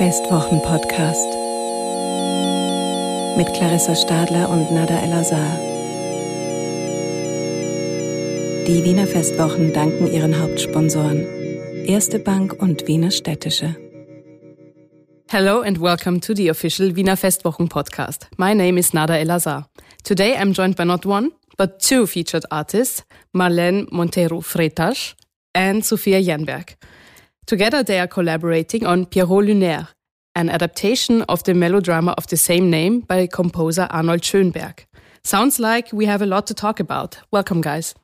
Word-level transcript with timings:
Festwochen-Podcast 0.00 1.28
mit 3.36 3.52
Clarissa 3.52 3.94
Stadler 3.94 4.48
und 4.48 4.72
Nada 4.72 4.98
El-Azhar. 4.98 5.58
Die 8.66 8.82
Wiener 8.82 9.06
Festwochen 9.06 9.74
danken 9.74 10.10
ihren 10.10 10.40
Hauptsponsoren 10.40 11.26
Erste 11.84 12.18
Bank 12.18 12.54
und 12.62 12.86
Wiener 12.86 13.10
Städtische. 13.10 13.76
Hello 15.28 15.60
and 15.60 15.78
welcome 15.82 16.18
to 16.18 16.34
the 16.34 16.50
official 16.50 16.96
Wiener 16.96 17.18
Festwochen 17.18 17.68
podcast. 17.68 18.26
My 18.38 18.54
name 18.54 18.78
is 18.78 18.94
Nada 18.94 19.18
El-Azhar. 19.18 19.68
Today 20.02 20.34
I'm 20.34 20.54
joined 20.54 20.76
by 20.76 20.84
not 20.84 21.04
one, 21.04 21.32
but 21.58 21.78
two 21.78 22.06
featured 22.06 22.46
artists, 22.50 23.04
Marlene 23.34 23.86
Montero 23.92 24.40
Freitas 24.40 25.14
and 25.54 25.84
Sophia 25.84 26.22
Jenberg. 26.22 26.78
Together 27.46 27.82
they 27.82 27.98
are 27.98 28.06
collaborating 28.06 28.86
on 28.86 29.06
Pierrot 29.06 29.46
Lunaire, 29.46 29.88
an 30.34 30.48
adaptation 30.48 31.22
of 31.22 31.42
the 31.44 31.54
melodrama 31.54 32.12
of 32.12 32.26
the 32.28 32.36
same 32.36 32.70
name 32.70 33.00
by 33.00 33.26
composer 33.26 33.88
Arnold 33.90 34.22
Schönberg. 34.22 34.86
Sounds 35.22 35.58
like 35.58 35.92
we 35.92 36.06
have 36.06 36.22
a 36.22 36.26
lot 36.26 36.46
to 36.46 36.54
talk 36.54 36.80
about. 36.80 37.18
Welcome, 37.30 37.60
guys. 37.60 37.94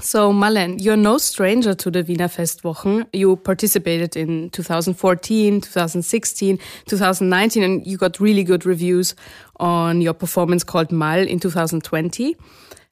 So, 0.00 0.30
Marlene, 0.30 0.76
you're 0.78 0.96
no 0.96 1.16
stranger 1.16 1.74
to 1.74 1.90
the 1.90 2.02
Wiener 2.02 2.28
Festwochen. 2.28 3.06
You 3.14 3.36
participated 3.36 4.14
in 4.14 4.50
2014, 4.50 5.62
2016, 5.62 6.58
2019, 6.84 7.62
and 7.62 7.86
you 7.86 7.96
got 7.96 8.20
really 8.20 8.44
good 8.44 8.66
reviews 8.66 9.14
on 9.58 10.02
your 10.02 10.12
performance 10.12 10.62
called 10.62 10.92
Mal 10.92 11.26
in 11.26 11.40
2020. 11.40 12.36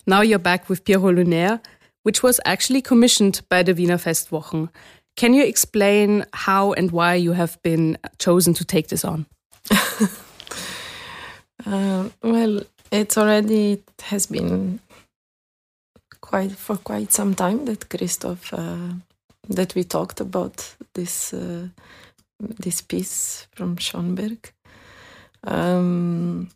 Now 0.06 0.22
you're 0.22 0.38
back 0.38 0.70
with 0.70 0.84
Pierrot 0.84 1.16
Lunaire, 1.16 1.60
which 2.04 2.22
was 2.22 2.40
actually 2.44 2.80
commissioned 2.80 3.40
by 3.48 3.62
the 3.62 3.74
Wiener 3.74 3.98
Festwochen. 3.98 4.68
Can 5.16 5.34
you 5.34 5.44
explain 5.44 6.24
how 6.32 6.72
and 6.74 6.90
why 6.92 7.14
you 7.14 7.32
have 7.32 7.60
been 7.62 7.98
chosen 8.18 8.54
to 8.54 8.64
take 8.64 8.88
this 8.88 9.04
on? 9.04 9.26
uh, 11.66 12.08
well, 12.22 12.60
it's 12.92 13.18
already 13.18 13.72
it 13.72 14.02
has 14.02 14.26
been 14.26 14.80
quite 16.20 16.52
for 16.52 16.76
quite 16.76 17.12
some 17.12 17.34
time 17.34 17.64
that 17.64 17.88
Christophe 17.88 18.52
uh, 18.52 18.94
that 19.48 19.74
we 19.74 19.84
talked 19.84 20.20
about 20.20 20.76
this 20.94 21.32
uh, 21.32 21.68
this 22.38 22.82
piece 22.82 23.46
from 23.54 23.76
Schönberg. 23.76 24.52
Um, 25.44 26.48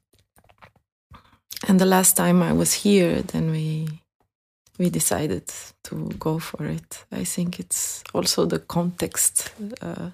and 1.66 1.80
the 1.80 1.86
last 1.86 2.16
time 2.16 2.42
I 2.42 2.52
was 2.52 2.72
here, 2.72 3.22
then 3.22 3.50
we 3.50 3.88
we 4.78 4.90
decided 4.90 5.52
to 5.84 6.08
go 6.18 6.38
for 6.38 6.64
it. 6.64 7.04
I 7.10 7.24
think 7.24 7.58
it's 7.58 8.04
also 8.14 8.46
the 8.46 8.60
context 8.60 9.52
uh, 9.82 10.10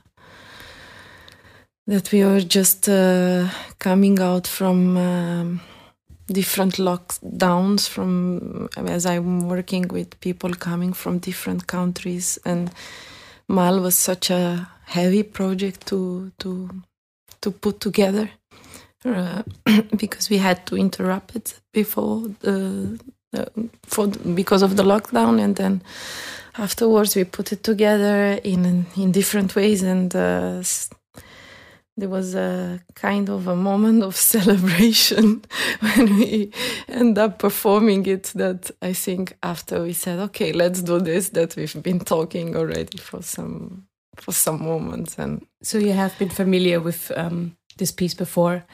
that 1.87 2.11
we 2.13 2.23
are 2.23 2.41
just 2.41 2.89
uh, 2.89 3.49
coming 3.79 4.19
out 4.21 4.47
from 4.47 4.97
um, 4.97 5.61
different 6.27 6.77
lockdowns. 6.77 7.89
From 7.89 8.69
as 8.77 9.05
I'm 9.05 9.49
working 9.49 9.89
with 9.89 10.19
people 10.21 10.55
coming 10.55 10.95
from 10.95 11.19
different 11.19 11.67
countries, 11.67 12.39
and 12.45 12.71
Mal 13.49 13.81
was 13.81 13.97
such 13.97 14.31
a 14.31 14.69
heavy 14.87 15.23
project 15.23 15.87
to 15.89 16.33
to 16.39 16.71
to 17.43 17.51
put 17.51 17.81
together. 17.81 18.31
Uh, 19.05 19.43
because 19.99 20.31
we 20.31 20.39
had 20.39 20.65
to 20.65 20.77
interrupt 20.77 21.37
it 21.37 21.61
before 21.75 22.23
the 22.41 22.99
for 23.87 24.09
because 24.35 24.63
of 24.63 24.77
the 24.77 24.83
lockdown, 24.83 25.41
and 25.41 25.57
then 25.57 25.83
afterwards 26.59 27.17
we 27.17 27.25
put 27.25 27.53
it 27.53 27.63
together 27.63 28.41
in 28.45 28.87
in 28.97 29.13
different 29.13 29.55
ways, 29.55 29.83
and 29.83 30.15
uh, 30.15 30.63
there 31.97 32.09
was 32.09 32.35
a 32.35 32.81
kind 32.95 33.29
of 33.29 33.47
a 33.47 33.57
moment 33.57 34.03
of 34.03 34.17
celebration 34.35 35.45
when 35.81 36.17
we 36.17 36.51
end 36.89 37.19
up 37.19 37.39
performing 37.39 38.07
it. 38.07 38.33
That 38.35 38.71
I 38.83 38.93
think 38.93 39.37
after 39.43 39.83
we 39.83 39.93
said, 39.93 40.19
okay, 40.19 40.53
let's 40.53 40.83
do 40.83 41.01
this. 41.01 41.31
That 41.31 41.57
we've 41.57 41.83
been 41.83 42.01
talking 42.01 42.57
already 42.57 42.99
for 42.99 43.23
some 43.23 43.87
for 44.17 44.33
some 44.33 44.65
moments, 44.65 45.19
and 45.19 45.47
so 45.63 45.79
you 45.79 45.93
have 45.93 46.19
been 46.19 46.31
familiar 46.31 46.81
with 46.81 47.11
um, 47.17 47.57
this 47.77 47.93
piece 47.93 48.15
before. 48.15 48.65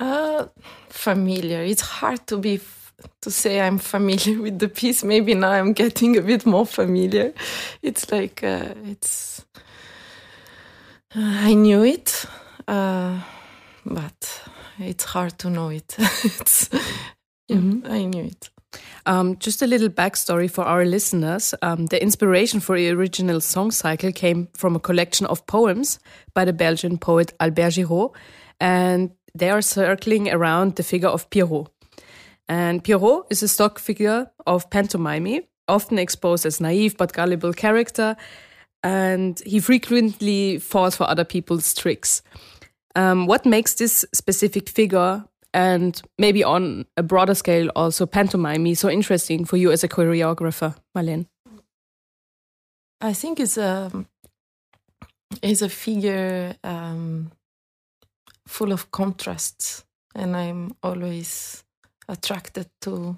Uh, 0.00 0.46
familiar. 0.88 1.62
It's 1.62 1.80
hard 1.80 2.26
to 2.26 2.36
be 2.36 2.56
to 3.20 3.30
say 3.30 3.60
I'm 3.60 3.78
familiar 3.78 4.40
with 4.44 4.58
the 4.58 4.68
piece. 4.68 5.04
Maybe 5.04 5.34
now 5.34 5.52
I'm 5.52 5.72
getting 5.72 6.16
a 6.16 6.22
bit 6.22 6.46
more 6.46 6.66
familiar. 6.66 7.32
It's 7.82 8.10
like 8.10 8.42
uh, 8.42 8.74
it's. 8.84 9.44
Uh, 11.16 11.20
I 11.20 11.54
knew 11.54 11.84
it, 11.84 12.26
uh, 12.66 13.20
but 13.84 14.42
it's 14.78 15.04
hard 15.04 15.38
to 15.38 15.50
know 15.50 15.68
it. 15.70 15.96
it's. 15.98 16.70
Yeah, 17.48 17.60
mm 17.60 17.82
-hmm. 17.82 17.92
I 17.92 18.06
knew 18.06 18.24
it. 18.24 18.54
Um, 19.06 19.36
just 19.38 19.62
a 19.62 19.66
little 19.66 19.90
backstory 19.90 20.48
for 20.48 20.64
our 20.64 20.84
listeners. 20.84 21.54
Um, 21.60 21.86
the 21.86 22.02
inspiration 22.02 22.60
for 22.60 22.76
the 22.76 22.90
original 22.90 23.40
song 23.40 23.70
cycle 23.70 24.12
came 24.12 24.48
from 24.54 24.76
a 24.76 24.80
collection 24.80 25.26
of 25.26 25.46
poems 25.46 25.98
by 26.34 26.44
the 26.44 26.52
Belgian 26.52 26.98
poet 26.98 27.34
Albert 27.38 27.74
Giraud, 27.74 28.12
and 28.60 29.10
they 29.34 29.50
are 29.50 29.62
circling 29.62 30.30
around 30.30 30.76
the 30.76 30.82
figure 30.82 31.10
of 31.10 31.28
Pierrot. 31.30 31.68
And 32.48 32.84
Pierrot 32.84 33.26
is 33.30 33.42
a 33.42 33.48
stock 33.48 33.78
figure 33.78 34.30
of 34.46 34.68
pantomime, 34.70 35.40
often 35.68 35.98
exposed 35.98 36.44
as 36.44 36.60
naive 36.60 36.96
but 36.96 37.12
gullible 37.12 37.52
character, 37.52 38.16
and 38.82 39.40
he 39.46 39.60
frequently 39.60 40.58
falls 40.58 40.94
for 40.94 41.08
other 41.08 41.24
people's 41.24 41.72
tricks. 41.74 42.22
Um, 42.94 43.26
what 43.26 43.46
makes 43.46 43.74
this 43.74 44.04
specific 44.14 44.68
figure 44.68 45.24
and 45.54 46.00
maybe 46.18 46.44
on 46.44 46.84
a 46.96 47.02
broader 47.02 47.34
scale 47.34 47.70
also 47.74 48.06
pantomime 48.06 48.74
so 48.74 48.90
interesting 48.90 49.44
for 49.44 49.56
you 49.56 49.70
as 49.70 49.82
a 49.84 49.88
choreographer, 49.88 50.76
Marlene? 50.96 51.26
I 53.00 53.12
think 53.12 53.40
it's 53.40 53.56
a 53.56 53.90
is 55.42 55.62
a 55.62 55.68
figure 55.68 56.56
um, 56.62 57.32
full 58.46 58.72
of 58.72 58.90
contrasts, 58.90 59.84
and 60.14 60.36
I'm 60.36 60.76
always 60.82 61.63
attracted 62.08 62.68
to 62.82 63.16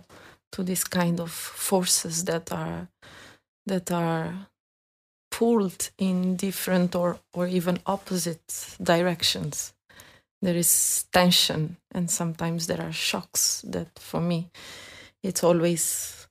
to 0.52 0.62
this 0.62 0.84
kind 0.84 1.20
of 1.20 1.30
forces 1.30 2.24
that 2.24 2.52
are 2.52 2.88
that 3.66 3.91
are 3.91 4.48
pulled 5.30 5.91
in 5.98 6.36
different 6.36 6.94
or 6.94 7.19
or 7.34 7.46
even 7.46 7.78
opposite 7.86 8.76
directions. 8.82 9.75
There 10.42 10.56
is 10.56 11.06
tension 11.12 11.76
and 11.92 12.10
sometimes 12.10 12.66
there 12.66 12.80
are 12.80 12.92
shocks 12.92 13.62
that 13.66 13.98
for 13.98 14.20
me 14.20 14.50
it's 15.22 15.42
always 15.42 16.28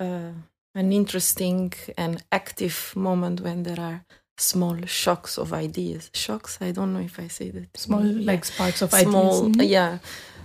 uh, 0.00 0.32
an 0.74 0.92
interesting 0.92 1.72
and 1.96 2.22
active 2.32 2.92
moment 2.96 3.40
when 3.40 3.64
there 3.64 3.80
are 3.80 4.04
small 4.38 4.76
shocks 4.86 5.36
of 5.38 5.52
ideas. 5.52 6.10
Shocks? 6.14 6.58
I 6.60 6.70
don't 6.70 6.92
know 6.92 7.00
if 7.00 7.18
i 7.18 7.28
say 7.28 7.50
that. 7.50 7.76
Small 7.76 8.06
yeah. 8.06 8.32
like 8.32 8.44
sparks 8.44 8.82
of 8.82 8.90
small, 8.90 9.00
ideas 9.00 9.40
mm 9.40 9.52
-hmm. 9.52 9.68
yeah 9.68 9.98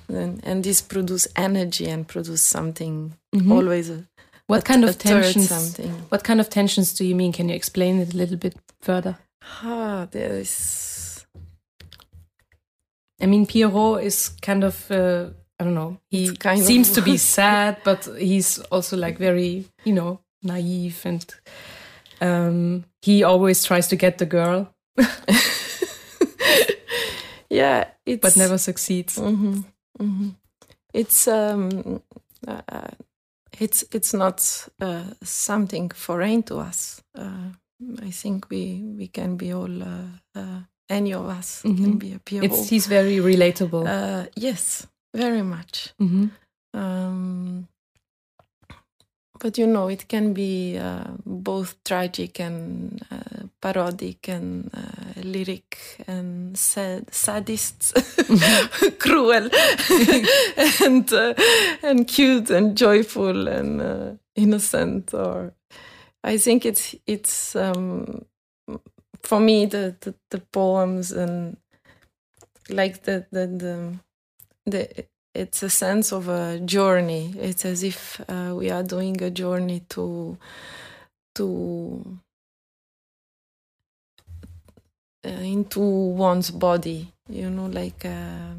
and, 0.10 0.44
and 0.44 0.64
this 0.64 0.82
produce 0.82 1.28
energy 1.36 1.88
and 1.90 2.08
produce 2.08 2.42
something 2.42 3.14
mm-hmm. 3.36 3.52
always 3.52 3.90
a, 3.90 4.06
what 4.48 4.60
a, 4.60 4.64
kind 4.64 4.84
of 4.84 4.98
tensions 4.98 5.50
something. 5.50 5.92
what 6.10 6.24
kind 6.24 6.40
of 6.40 6.50
tensions 6.50 6.94
do 6.94 7.06
you 7.06 7.16
mean 7.16 7.32
can 7.32 7.50
you 7.50 7.56
explain 7.56 8.00
it 8.00 8.14
a 8.14 8.18
little 8.18 8.38
bit 8.38 8.56
further 8.82 9.18
ah 9.64 10.08
there 10.12 10.34
is 10.34 11.26
i 13.22 13.26
mean 13.26 13.46
pierrot 13.46 14.04
is 14.04 14.30
kind 14.42 14.64
of 14.64 14.90
uh, 14.92 15.30
i 15.60 15.64
don't 15.64 15.76
know 15.76 15.98
he 16.10 16.28
seems 16.58 16.90
of... 16.90 16.96
to 16.96 17.02
be 17.02 17.18
sad 17.38 17.78
but 17.84 18.08
he's 18.18 18.60
also 18.72 18.98
like 18.98 19.18
very 19.18 19.66
you 19.84 19.94
know 19.94 20.20
naive 20.44 21.02
and 21.06 21.36
um, 22.22 22.86
he 23.02 23.24
always 23.24 23.64
tries 23.66 23.88
to 23.90 23.98
get 23.98 24.18
the 24.18 24.26
girl 24.26 24.74
yeah 27.50 27.86
but 28.22 28.36
never 28.38 28.58
succeeds 28.58 29.18
mm-hmm. 29.18 29.62
Mm-hmm. 30.04 30.30
It's 30.94 31.28
um, 31.28 32.02
uh, 32.48 32.92
it's 33.60 33.84
it's 33.92 34.14
not 34.14 34.68
uh, 34.82 35.04
something 35.24 35.90
foreign 35.90 36.44
to 36.44 36.60
us. 36.60 37.04
Uh, 37.18 37.52
I 38.02 38.12
think 38.12 38.50
we 38.50 38.82
we 38.98 39.08
can 39.08 39.38
be 39.38 39.54
all 39.54 39.84
uh, 39.84 40.08
uh, 40.36 40.60
any 40.90 41.14
of 41.14 41.28
us 41.28 41.64
mm-hmm. 41.64 41.84
can 41.84 41.98
be 41.98 42.14
a 42.14 42.20
Pierrot. 42.20 42.52
It's 42.52 42.70
he's 42.70 42.88
very 42.88 43.18
relatable. 43.18 43.86
Uh, 43.88 44.28
yes, 44.36 44.88
very 45.14 45.42
much. 45.42 45.94
Mm-hmm. 46.02 46.28
Um, 46.74 47.68
but 49.44 49.58
you 49.58 49.68
know, 49.68 49.90
it 49.90 50.08
can 50.08 50.34
be 50.34 50.78
uh, 50.78 51.04
both 51.26 51.76
tragic 51.84 52.40
and 52.40 53.06
uh, 53.12 53.44
parodic 53.60 54.30
and 54.30 54.72
uh, 54.74 55.22
lyric 55.22 56.02
and 56.08 56.58
sad, 56.58 57.08
sadists, 57.08 57.92
cruel, 59.00 59.50
and 60.86 61.12
uh, 61.12 61.34
and 61.84 62.08
cute 62.08 62.50
and 62.52 62.78
joyful 62.78 63.50
and 63.50 63.82
uh, 63.82 64.12
innocent. 64.38 65.14
Or 65.14 65.54
I 66.24 66.38
think 66.38 66.66
it's 66.66 66.96
it's 67.06 67.54
um, 67.54 68.24
for 69.24 69.42
me 69.42 69.66
the, 69.66 69.94
the, 70.00 70.16
the 70.32 70.40
poems 70.40 71.12
and 71.12 71.58
like 72.70 73.04
the 73.04 73.26
the 73.30 73.48
the, 73.48 74.00
the 74.66 75.06
it's 75.34 75.64
a 75.64 75.70
sense 75.70 76.12
of 76.12 76.28
a 76.30 76.60
journey. 76.60 77.34
It's 77.40 77.66
as 77.66 77.84
if 77.84 78.22
uh, 78.28 78.54
we 78.56 78.70
are 78.70 78.84
doing 78.84 79.22
a 79.22 79.30
journey 79.30 79.82
to 79.90 80.38
to 81.36 82.20
uh, 85.26 85.30
into 85.30 85.80
one's 85.80 86.52
body. 86.52 87.12
You 87.28 87.50
know, 87.50 87.66
like 87.66 88.06
uh, 88.06 88.54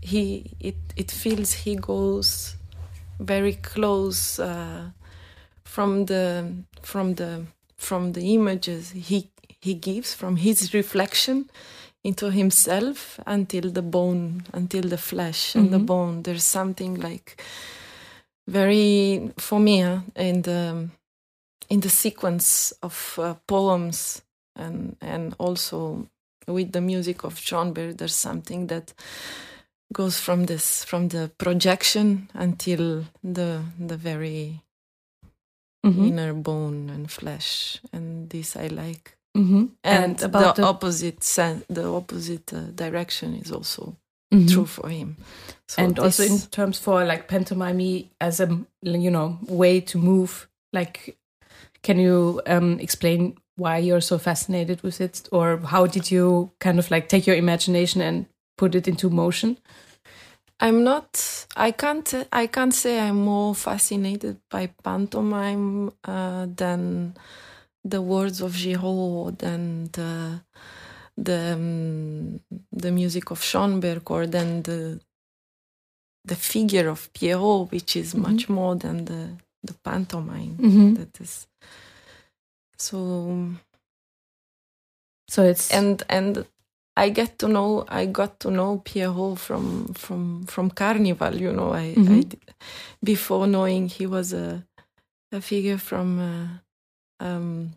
he 0.00 0.52
it 0.60 0.76
it 0.96 1.10
feels 1.10 1.52
he 1.52 1.76
goes 1.76 2.56
very 3.20 3.54
close 3.54 4.38
uh, 4.38 4.90
from 5.64 6.06
the 6.06 6.52
from 6.82 7.14
the 7.14 7.44
from 7.76 8.12
the 8.12 8.34
images 8.34 8.90
he 8.90 9.30
he 9.60 9.74
gives 9.74 10.14
from 10.14 10.36
his 10.36 10.74
reflection 10.74 11.48
into 12.08 12.30
himself 12.30 13.20
until 13.26 13.70
the 13.70 13.82
bone, 13.82 14.42
until 14.54 14.82
the 14.82 14.96
flesh 14.96 15.54
and 15.54 15.66
mm-hmm. 15.66 15.72
the 15.72 15.84
bone. 15.84 16.22
There's 16.22 16.44
something 16.44 16.94
like 17.00 17.42
very 18.48 19.30
for 19.36 19.60
me 19.60 19.82
uh, 19.82 20.00
in 20.16 20.42
the 20.42 20.88
in 21.68 21.80
the 21.80 21.90
sequence 21.90 22.72
of 22.82 23.18
uh, 23.18 23.34
poems 23.46 24.22
and 24.56 24.96
and 25.00 25.34
also 25.38 26.06
with 26.46 26.72
the 26.72 26.80
music 26.80 27.24
of 27.24 27.38
Schoenberg. 27.38 27.98
There's 27.98 28.16
something 28.16 28.68
that 28.68 28.94
goes 29.92 30.18
from 30.18 30.46
this 30.46 30.84
from 30.84 31.08
the 31.08 31.30
projection 31.36 32.30
until 32.34 33.04
the 33.22 33.62
the 33.78 33.96
very 33.96 34.62
mm-hmm. 35.84 36.04
inner 36.04 36.32
bone 36.32 36.90
and 36.90 37.10
flesh 37.10 37.80
and 37.92 38.30
this 38.30 38.56
i 38.56 38.66
like 38.66 39.17
Mm-hmm. 39.36 39.66
And, 39.84 40.04
and 40.04 40.22
about 40.22 40.56
the, 40.56 40.62
the, 40.62 40.68
opposite 40.68 41.22
sense, 41.22 41.64
the 41.68 41.86
opposite 41.86 42.52
uh, 42.52 42.62
direction 42.74 43.34
is 43.34 43.52
also 43.52 43.96
mm-hmm. 44.32 44.46
true 44.46 44.66
for 44.66 44.88
him. 44.88 45.16
So 45.68 45.82
and 45.82 45.98
also 45.98 46.24
in 46.24 46.38
terms 46.38 46.78
for 46.78 47.04
like 47.04 47.28
pantomime 47.28 48.08
as 48.20 48.40
a 48.40 48.46
you 48.82 49.10
know 49.10 49.38
way 49.42 49.80
to 49.80 49.98
move. 49.98 50.48
Like, 50.72 51.16
can 51.82 51.98
you 51.98 52.42
um, 52.46 52.78
explain 52.80 53.36
why 53.56 53.78
you're 53.78 54.00
so 54.00 54.18
fascinated 54.18 54.82
with 54.82 55.00
it, 55.00 55.28
or 55.32 55.58
how 55.58 55.86
did 55.86 56.10
you 56.10 56.50
kind 56.60 56.78
of 56.78 56.90
like 56.90 57.08
take 57.08 57.26
your 57.26 57.36
imagination 57.36 58.00
and 58.00 58.26
put 58.56 58.74
it 58.74 58.88
into 58.88 59.10
motion? 59.10 59.58
I'm 60.60 60.82
not. 60.82 61.46
I 61.56 61.70
can't. 61.70 62.26
I 62.32 62.46
can't 62.46 62.74
say 62.74 62.98
I'm 62.98 63.24
more 63.24 63.54
fascinated 63.54 64.38
by 64.50 64.70
pantomime 64.82 65.92
uh, 66.04 66.46
than 66.54 67.14
the 67.90 68.02
words 68.02 68.40
of 68.40 68.52
Giraud 68.52 69.42
and 69.42 69.92
the 69.92 70.40
the, 71.16 71.52
um, 71.52 72.40
the 72.70 72.92
music 72.92 73.30
of 73.30 73.42
Schoenberg 73.42 74.08
or 74.10 74.26
then 74.26 74.62
the 74.62 75.00
the 76.24 76.36
figure 76.36 76.88
of 76.88 77.12
Pierrot, 77.12 77.70
which 77.72 77.96
is 77.96 78.12
mm-hmm. 78.12 78.22
much 78.22 78.48
more 78.48 78.76
than 78.76 79.04
the 79.04 79.30
the 79.62 79.74
pantomime. 79.74 80.56
Mm-hmm. 80.60 80.94
That 80.94 81.20
is 81.20 81.46
so. 82.76 83.56
So 85.28 85.44
it's 85.44 85.70
and 85.72 86.02
and 86.08 86.46
I 86.96 87.10
get 87.10 87.38
to 87.40 87.48
know 87.48 87.84
I 87.88 88.06
got 88.06 88.40
to 88.40 88.50
know 88.50 88.78
Pierrot 88.84 89.38
from 89.38 89.94
from 89.94 90.44
from 90.46 90.70
Carnival. 90.70 91.34
You 91.34 91.52
know, 91.52 91.72
I, 91.72 91.94
mm-hmm. 91.94 92.20
I 92.20 92.54
before 93.02 93.46
knowing 93.46 93.88
he 93.88 94.06
was 94.06 94.32
a 94.32 94.64
a 95.32 95.40
figure 95.40 95.78
from. 95.78 96.18
Uh, 96.18 96.48
um, 97.20 97.72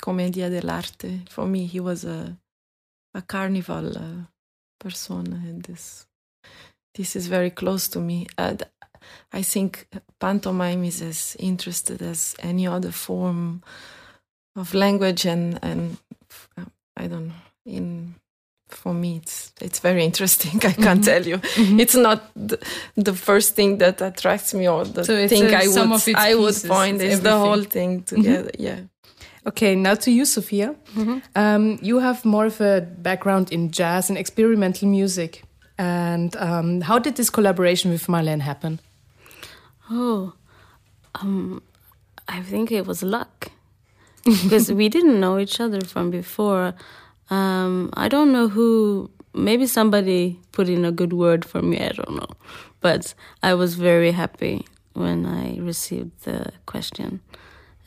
Commedia 0.00 0.48
dell'arte. 0.50 1.20
For 1.30 1.46
me, 1.46 1.66
he 1.66 1.80
was 1.80 2.04
a 2.04 2.36
a 3.14 3.22
carnival 3.22 3.96
uh, 3.96 4.24
and 5.46 5.62
this 5.62 6.06
this 6.94 7.16
is 7.16 7.26
very 7.26 7.50
close 7.50 7.88
to 7.88 8.00
me. 8.00 8.26
I 9.32 9.42
think 9.42 9.86
pantomime 10.18 10.84
is 10.84 11.02
as 11.02 11.36
interested 11.38 12.02
as 12.02 12.34
any 12.40 12.66
other 12.66 12.92
form 12.92 13.62
of 14.56 14.74
language, 14.74 15.26
and 15.26 15.58
and 15.62 15.98
I 16.96 17.08
don't 17.08 17.28
know 17.28 17.34
in 17.64 17.97
for 18.82 18.92
me 19.02 19.10
it's 19.20 19.36
it's 19.66 19.80
very 19.88 20.02
interesting 20.10 20.56
i 20.70 20.72
can't 20.72 21.00
mm-hmm. 21.00 21.10
tell 21.10 21.24
you 21.30 21.38
mm-hmm. 21.38 21.80
it's 21.82 21.98
not 22.06 22.18
the, 22.50 22.58
the, 23.08 23.14
first 23.28 23.48
thing 23.56 23.78
that 23.78 23.96
attracts 24.10 24.50
me 24.58 24.64
or 24.74 24.84
the 24.96 25.04
so 25.04 25.14
thing 25.28 25.46
I 25.62 25.66
would 25.66 26.14
I 26.30 26.34
would 26.42 26.58
find 26.74 26.96
is 27.02 27.20
the 27.30 27.36
whole 27.44 27.64
thing 27.76 27.90
mm-hmm. 28.02 28.14
together 28.14 28.52
mm-hmm. 28.52 28.68
yeah 28.68 28.80
Okay, 29.46 29.74
now 29.74 29.94
to 29.94 30.10
you, 30.10 30.24
Sofia. 30.26 30.74
Mm 30.94 31.04
-hmm. 31.06 31.18
um, 31.42 31.78
you 31.80 32.00
have 32.00 32.18
more 32.22 32.46
of 32.46 32.60
a 32.60 32.80
background 33.02 33.50
in 33.50 33.70
jazz 33.70 34.10
and 34.10 34.18
experimental 34.18 34.88
music. 34.88 35.42
And 35.76 36.36
um, 36.36 36.80
how 36.82 36.98
did 36.98 37.14
this 37.14 37.30
collaboration 37.30 37.92
with 37.92 38.08
Marlene 38.08 38.42
happen? 38.42 38.80
Oh, 39.90 40.32
um, 41.22 41.62
I 42.28 42.42
think 42.50 42.70
it 42.70 42.86
was 42.86 43.00
luck 43.02 43.48
because 44.24 44.74
we 44.74 44.88
didn't 44.88 45.18
know 45.18 45.38
each 45.38 45.60
other 45.60 45.84
from 45.86 46.10
before. 46.10 46.74
Um, 47.30 47.90
I 47.94 48.08
don't 48.08 48.32
know 48.32 48.48
who. 48.48 49.10
Maybe 49.34 49.66
somebody 49.66 50.40
put 50.52 50.68
in 50.68 50.84
a 50.84 50.90
good 50.90 51.12
word 51.12 51.44
for 51.44 51.62
me. 51.62 51.78
I 51.78 51.90
don't 51.90 52.16
know, 52.16 52.30
but 52.80 53.14
I 53.42 53.54
was 53.54 53.74
very 53.74 54.12
happy 54.12 54.66
when 54.94 55.26
I 55.26 55.58
received 55.58 56.24
the 56.24 56.52
question 56.66 57.20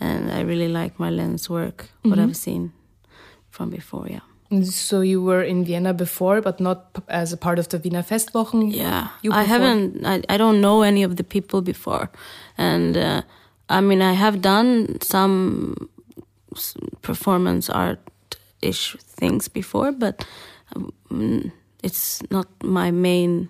and 0.02 0.32
I 0.32 0.42
really 0.42 0.68
like 0.68 0.98
Marlene's 0.98 1.50
work, 1.50 1.90
what 2.02 2.18
mm 2.18 2.24
-hmm. 2.24 2.30
I've 2.30 2.36
seen 2.36 2.72
from 3.50 3.70
before. 3.70 4.10
Yeah. 4.10 4.26
So 4.64 5.02
you 5.02 5.24
were 5.24 5.48
in 5.48 5.64
Vienna 5.66 5.94
before, 5.94 6.42
but 6.42 6.60
not 6.60 6.78
as 7.08 7.34
a 7.34 7.38
part 7.38 7.60
of 7.60 7.68
the 7.68 7.80
Wiener 7.84 8.04
Festwochen. 8.04 8.72
Yeah, 8.72 9.08
I 9.42 9.44
haven't. 9.54 10.06
I, 10.14 10.16
I 10.34 10.38
don't 10.38 10.60
know 10.60 10.82
any 10.84 11.06
of 11.06 11.16
the 11.16 11.24
people 11.24 11.62
before, 11.62 12.10
and 12.58 12.98
uh, 12.98 13.22
I 13.70 13.82
mean 13.82 14.02
I 14.02 14.16
have 14.16 14.38
done 14.42 14.98
some 15.02 15.76
performance 17.02 17.72
art 17.74 18.00
ish 18.62 18.96
things 19.00 19.48
before, 19.48 19.92
but 19.92 20.26
um, 20.76 21.52
it's 21.84 22.22
not 22.32 22.48
my 22.64 22.92
main. 22.92 23.50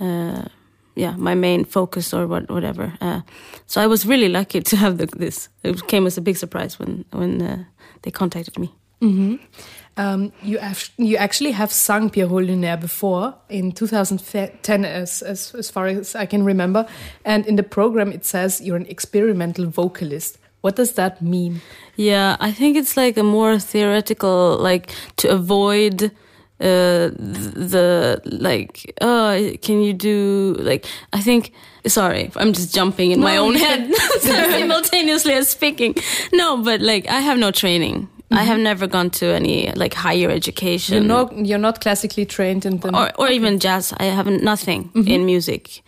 Uh, 0.00 0.48
yeah 0.94 1.16
my 1.16 1.34
main 1.34 1.64
focus 1.64 2.12
or 2.12 2.26
what, 2.26 2.50
whatever. 2.50 2.92
Uh, 3.00 3.20
so 3.66 3.80
I 3.80 3.86
was 3.86 4.06
really 4.06 4.28
lucky 4.28 4.60
to 4.60 4.76
have 4.76 4.98
the, 4.98 5.06
this. 5.06 5.48
It 5.62 5.86
came 5.86 6.06
as 6.06 6.18
a 6.18 6.20
big 6.20 6.36
surprise 6.36 6.78
when 6.78 7.04
when 7.12 7.42
uh, 7.42 7.64
they 8.02 8.10
contacted 8.10 8.58
me. 8.58 8.68
Mm 9.00 9.14
-hmm. 9.16 9.38
um, 9.96 10.32
you 10.42 10.60
have, 10.60 10.80
you 10.96 11.18
actually 11.18 11.52
have 11.52 11.72
sung 11.72 12.10
Pierrot 12.10 12.46
Lunaire 12.46 12.80
before 12.80 13.34
in 13.48 13.72
2010, 13.72 14.84
as, 14.84 15.22
as 15.22 15.54
as 15.54 15.70
far 15.70 15.86
as 15.86 16.14
I 16.14 16.26
can 16.26 16.46
remember, 16.46 16.86
and 17.24 17.46
in 17.46 17.56
the 17.56 17.62
program 17.62 18.12
it 18.12 18.26
says 18.26 18.60
you're 18.60 18.80
an 18.80 18.86
experimental 18.88 19.70
vocalist. 19.70 20.38
What 20.60 20.76
does 20.76 20.92
that 20.92 21.20
mean? 21.20 21.60
Yeah, 21.96 22.36
I 22.40 22.52
think 22.52 22.76
it's 22.76 22.96
like 22.96 23.16
a 23.16 23.22
more 23.22 23.58
theoretical, 23.58 24.56
like 24.58 24.94
to 25.16 25.28
avoid 25.30 26.12
uh, 26.62 27.10
the 27.18 28.20
like 28.24 28.94
oh 29.00 29.52
can 29.62 29.82
you 29.82 29.92
do 29.92 30.54
like 30.60 30.86
i 31.12 31.20
think 31.20 31.52
sorry 31.88 32.30
i'm 32.36 32.52
just 32.52 32.72
jumping 32.72 33.10
in 33.10 33.18
no, 33.18 33.24
my 33.24 33.36
own 33.36 33.56
head 33.56 33.92
simultaneously 34.20 35.32
as 35.32 35.48
speaking 35.50 35.92
no 36.32 36.62
but 36.62 36.80
like 36.80 37.08
i 37.08 37.18
have 37.20 37.36
no 37.38 37.50
training. 37.50 38.08
I 38.30 38.44
have 38.44 38.54
mm-hmm. 38.54 38.62
never 38.62 38.86
gone 38.86 39.10
to 39.10 39.26
any 39.26 39.70
like 39.72 39.92
higher 39.92 40.30
education. 40.30 40.94
You're 40.94 41.04
not 41.04 41.36
you're 41.36 41.58
not 41.58 41.80
classically 41.82 42.24
trained 42.24 42.64
in 42.64 42.78
the 42.78 42.88
or, 42.96 43.10
or 43.18 43.28
even 43.28 43.58
jazz. 43.58 43.92
I 43.98 44.04
have 44.04 44.30
nothing 44.30 44.90
mm 44.94 45.04
-hmm. 45.04 45.14
in 45.14 45.24
music 45.24 45.82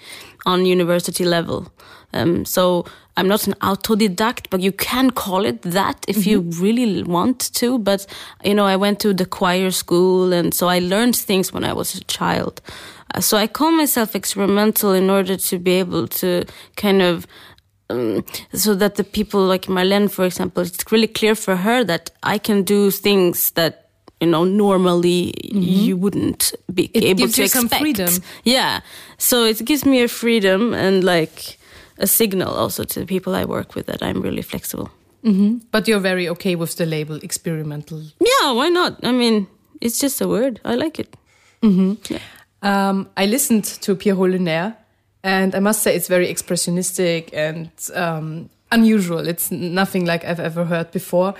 on 0.44 0.66
university 0.66 1.24
level. 1.24 1.72
Um, 2.12 2.44
so 2.44 2.84
I'm 3.16 3.28
not 3.28 3.46
an 3.46 3.54
autodidact, 3.60 4.46
but 4.50 4.60
you 4.60 4.72
can 4.72 5.10
call 5.10 5.44
it 5.44 5.62
that 5.62 6.04
if 6.08 6.16
mm 6.16 6.22
-hmm. 6.22 6.30
you 6.30 6.42
mm-hmm. 6.42 6.62
really 6.62 7.02
want 7.02 7.52
to. 7.60 7.78
But, 7.78 8.06
you 8.42 8.54
know, 8.54 8.66
I 8.66 8.76
went 8.76 8.98
to 9.00 9.14
the 9.14 9.26
choir 9.28 9.70
school 9.72 10.32
and 10.32 10.54
so 10.54 10.68
I 10.68 10.80
learned 10.80 11.16
things 11.26 11.52
when 11.52 11.64
I 11.64 11.72
was 11.72 11.94
a 11.94 12.00
child. 12.06 12.60
Uh, 13.14 13.20
so 13.20 13.36
I 13.36 13.48
call 13.48 13.72
myself 13.72 14.14
experimental 14.14 14.92
in 14.92 15.10
order 15.10 15.36
to 15.36 15.58
be 15.58 15.80
able 15.80 16.08
to 16.08 16.44
kind 16.74 17.02
of 17.02 17.26
um, 17.90 18.24
so 18.52 18.74
that 18.74 18.94
the 18.94 19.04
people 19.04 19.40
like 19.40 19.68
Marlene, 19.68 20.08
for 20.08 20.24
example, 20.24 20.62
it's 20.62 20.90
really 20.90 21.06
clear 21.06 21.34
for 21.34 21.56
her 21.56 21.84
that 21.84 22.10
I 22.22 22.38
can 22.38 22.62
do 22.62 22.90
things 22.90 23.50
that 23.52 23.90
you 24.20 24.30
know 24.30 24.44
normally 24.44 25.34
mm 25.52 25.60
-hmm. 25.60 25.86
you 25.86 25.98
wouldn't 25.98 26.52
be 26.66 26.82
it 26.92 27.04
able 27.04 27.28
to 27.32 27.42
expect. 27.42 28.20
Yeah, 28.42 28.80
so 29.18 29.44
it 29.44 29.66
gives 29.66 29.84
me 29.84 30.02
a 30.04 30.08
freedom 30.08 30.74
and 30.74 31.04
like 31.04 31.58
a 31.98 32.06
signal 32.06 32.54
also 32.54 32.84
to 32.84 33.00
the 33.00 33.06
people 33.06 33.34
I 33.34 33.44
work 33.44 33.74
with 33.74 33.86
that 33.86 34.02
I'm 34.02 34.22
really 34.22 34.42
flexible. 34.42 34.88
Mm 35.22 35.34
-hmm. 35.36 35.60
But 35.70 35.86
you're 35.86 36.02
very 36.02 36.28
okay 36.28 36.56
with 36.56 36.74
the 36.76 36.86
label 36.86 37.18
experimental. 37.22 37.98
Yeah, 38.18 38.56
why 38.56 38.68
not? 38.68 38.92
I 39.02 39.12
mean, 39.12 39.46
it's 39.80 40.00
just 40.00 40.22
a 40.22 40.26
word. 40.26 40.60
I 40.64 40.76
like 40.76 41.02
it. 41.02 41.16
Mm 41.60 41.76
-hmm. 41.76 41.96
yeah. 42.08 42.90
um, 42.90 43.08
I 43.16 43.26
listened 43.26 43.80
to 43.80 43.94
Pierrot 43.94 44.30
Lunaire 44.30 44.84
And 45.24 45.54
I 45.54 45.60
must 45.60 45.82
say, 45.82 45.96
it's 45.96 46.06
very 46.06 46.28
expressionistic 46.28 47.32
and 47.32 47.70
um, 47.94 48.50
unusual. 48.70 49.26
It's 49.26 49.50
nothing 49.50 50.04
like 50.04 50.22
I've 50.22 50.38
ever 50.38 50.66
heard 50.66 50.90
before. 50.90 51.32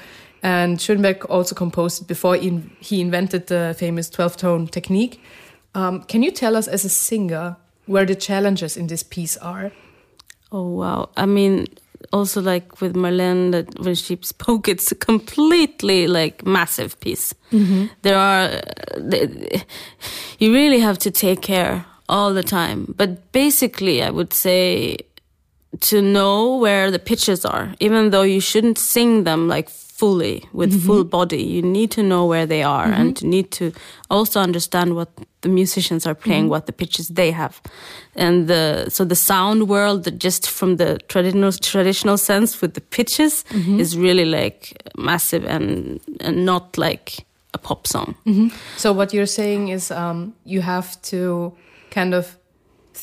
And 0.43 0.81
Schoenberg 0.81 1.27
also 1.27 1.55
composed 1.55 2.03
it 2.03 2.09
before 2.09 2.37
he 2.37 3.01
invented 3.01 3.49
the 3.49 3.77
famous 3.79 4.09
12 4.09 4.39
tone 4.39 4.67
technique. 4.69 5.21
Um, 5.75 6.03
can 6.05 6.23
you 6.23 6.31
tell 6.31 6.57
us, 6.57 6.67
as 6.67 6.87
a 6.87 6.89
singer, 6.89 7.57
where 7.85 8.07
the 8.07 8.15
challenges 8.15 8.75
in 8.79 8.87
this 8.87 9.03
piece 9.03 9.37
are? 9.37 9.71
Oh, 10.55 10.69
wow. 10.69 11.11
I 11.17 11.27
mean, 11.27 11.67
also 12.13 12.41
like 12.41 12.81
with 12.81 12.95
Marlene, 12.95 13.51
that 13.51 13.77
when 13.81 13.97
she 13.97 14.17
spoke, 14.23 14.69
it's 14.69 14.93
a 14.93 14.95
completely 14.95 16.07
like 16.07 16.47
massive 16.47 16.95
piece. 17.01 17.35
Mm 17.51 17.65
-hmm. 17.67 17.89
There 18.03 18.17
are, 18.17 18.63
you 20.39 20.53
really 20.53 20.81
have 20.81 20.99
to 20.99 21.11
take 21.11 21.41
care 21.41 21.85
all 22.07 22.35
the 22.35 22.43
time. 22.43 22.85
But 22.97 23.33
basically, 23.33 24.01
I 24.01 24.11
would 24.11 24.33
say 24.33 24.97
to 25.81 26.01
know 26.01 26.61
where 26.61 26.91
the 26.91 26.99
pitches 26.99 27.45
are, 27.45 27.75
even 27.81 28.11
though 28.11 28.27
you 28.27 28.41
shouldn't 28.41 28.79
sing 28.79 29.25
them 29.25 29.49
like 29.49 29.71
fully 30.05 30.37
with 30.53 30.73
mm 30.73 30.79
-hmm. 30.79 30.87
full 30.87 31.05
body. 31.05 31.43
You 31.57 31.63
need 31.63 31.91
to 31.91 32.03
know 32.03 32.25
where 32.33 32.47
they 32.47 32.63
are 32.65 32.87
mm 32.87 32.95
-hmm. 32.95 33.01
and 33.01 33.21
you 33.23 33.29
need 33.37 33.49
to 33.59 33.65
also 34.09 34.41
understand 34.41 34.89
what 34.99 35.09
the 35.41 35.49
musicians 35.49 36.07
are 36.07 36.15
playing, 36.25 36.45
mm 36.45 36.51
-hmm. 36.51 36.55
what 36.55 36.67
the 36.67 36.73
pitches 36.73 37.07
they 37.21 37.33
have. 37.33 37.55
And 38.17 38.49
the, 38.49 38.85
so 38.97 39.07
the 39.07 39.21
sound 39.31 39.61
world, 39.75 40.03
just 40.27 40.49
from 40.49 40.77
the 40.77 40.91
traditional, 41.07 41.53
traditional 41.53 42.19
sense 42.19 42.51
with 42.63 42.73
the 42.75 42.85
pitches 42.97 43.45
mm-hmm. 43.49 43.81
is 43.81 43.95
really 44.07 44.25
like 44.25 44.61
massive 44.95 45.45
and, 45.55 46.01
and 46.27 46.37
not 46.45 46.65
like 46.77 47.25
a 47.53 47.59
pop 47.59 47.87
song. 47.87 48.15
Mm-hmm. 48.27 48.49
So 48.77 48.93
what 48.93 49.13
you're 49.13 49.35
saying 49.41 49.71
is 49.71 49.91
um, 49.91 50.35
you 50.45 50.63
have 50.63 50.89
to 51.11 51.53
kind 51.91 52.15
of 52.15 52.25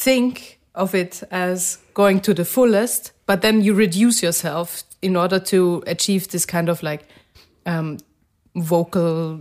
think 0.05 0.59
of 0.73 0.93
it 0.93 1.23
as 1.29 1.79
going 1.93 2.21
to 2.21 2.33
the 2.33 2.45
fullest, 2.45 3.13
but 3.31 3.41
then 3.41 3.61
you 3.61 3.73
reduce 3.73 4.21
yourself 4.21 4.83
in 5.01 5.15
order 5.15 5.39
to 5.39 5.81
achieve 5.87 6.27
this 6.27 6.45
kind 6.45 6.67
of 6.67 6.83
like 6.83 7.05
um, 7.65 7.97
vocal, 8.57 9.39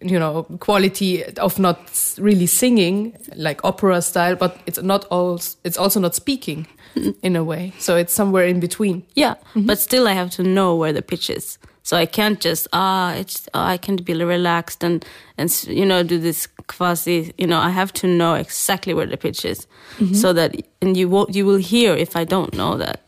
you 0.00 0.16
know, 0.16 0.44
quality 0.60 1.24
of 1.24 1.58
not 1.58 2.14
really 2.18 2.46
singing 2.46 3.18
like 3.34 3.64
opera 3.64 4.00
style, 4.00 4.36
but 4.36 4.60
it's 4.64 4.80
not 4.80 5.06
all. 5.06 5.40
It's 5.64 5.76
also 5.76 5.98
not 5.98 6.14
speaking 6.14 6.68
in 7.22 7.34
a 7.34 7.42
way. 7.42 7.72
So 7.80 7.96
it's 7.96 8.14
somewhere 8.14 8.46
in 8.46 8.60
between. 8.60 9.02
Yeah, 9.16 9.34
mm 9.34 9.62
-hmm. 9.62 9.66
but 9.66 9.80
still, 9.80 10.06
I 10.06 10.14
have 10.14 10.30
to 10.36 10.42
know 10.44 10.78
where 10.78 10.94
the 10.94 11.02
pitch 11.02 11.28
is. 11.28 11.58
So 11.82 11.96
I 11.96 12.06
can't 12.06 12.44
just 12.44 12.68
ah, 12.72 13.18
it's 13.20 13.48
oh, 13.54 13.74
I 13.74 13.78
can't 13.78 14.04
be 14.04 14.14
relaxed 14.14 14.84
and 14.84 15.04
and 15.36 15.50
you 15.66 15.84
know 15.84 16.04
do 16.04 16.20
this 16.20 16.48
quasi. 16.66 17.34
You 17.36 17.46
know, 17.48 17.68
I 17.68 17.72
have 17.72 17.92
to 17.92 18.06
know 18.06 18.34
exactly 18.34 18.94
where 18.94 19.08
the 19.08 19.16
pitch 19.16 19.44
is, 19.44 19.66
mm 19.98 20.06
-hmm. 20.06 20.14
so 20.14 20.32
that 20.32 20.50
and 20.80 20.96
you 20.96 21.10
will 21.10 21.26
you 21.36 21.46
will 21.46 21.62
hear 21.62 21.98
if 21.98 22.16
I 22.16 22.24
don't 22.24 22.50
know 22.50 22.78
that. 22.78 23.05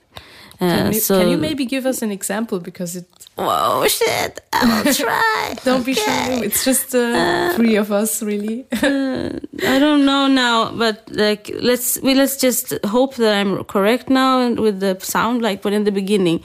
Uh, 0.60 0.76
can, 0.76 0.92
you, 0.92 1.00
so, 1.00 1.20
can, 1.20 1.28
you, 1.28 1.38
maybe 1.38 1.64
give 1.64 1.86
us 1.86 2.02
an 2.02 2.10
example 2.10 2.58
because 2.58 2.96
it? 2.96 3.06
Oh 3.36 3.86
shit! 3.86 4.40
I 4.52 4.82
will 4.82 4.92
try. 5.04 5.54
don't 5.64 5.82
okay. 5.82 5.84
be 5.84 5.94
shy. 5.94 6.40
It's 6.42 6.64
just 6.64 6.96
uh, 6.96 6.98
uh, 6.98 7.52
three 7.54 7.76
of 7.76 7.92
us, 7.92 8.22
really. 8.24 8.66
uh, 8.72 9.38
I 9.66 9.78
don't 9.78 10.04
know 10.04 10.26
now, 10.26 10.72
but 10.72 11.08
like 11.12 11.50
let's 11.60 12.00
we 12.02 12.14
let's 12.14 12.36
just 12.36 12.74
hope 12.86 13.14
that 13.16 13.34
I'm 13.34 13.62
correct 13.64 14.10
now 14.10 14.40
and 14.40 14.58
with 14.58 14.80
the 14.80 14.98
sound. 14.98 15.42
Like, 15.42 15.62
but 15.62 15.72
in 15.72 15.84
the 15.84 15.92
beginning, 15.92 16.42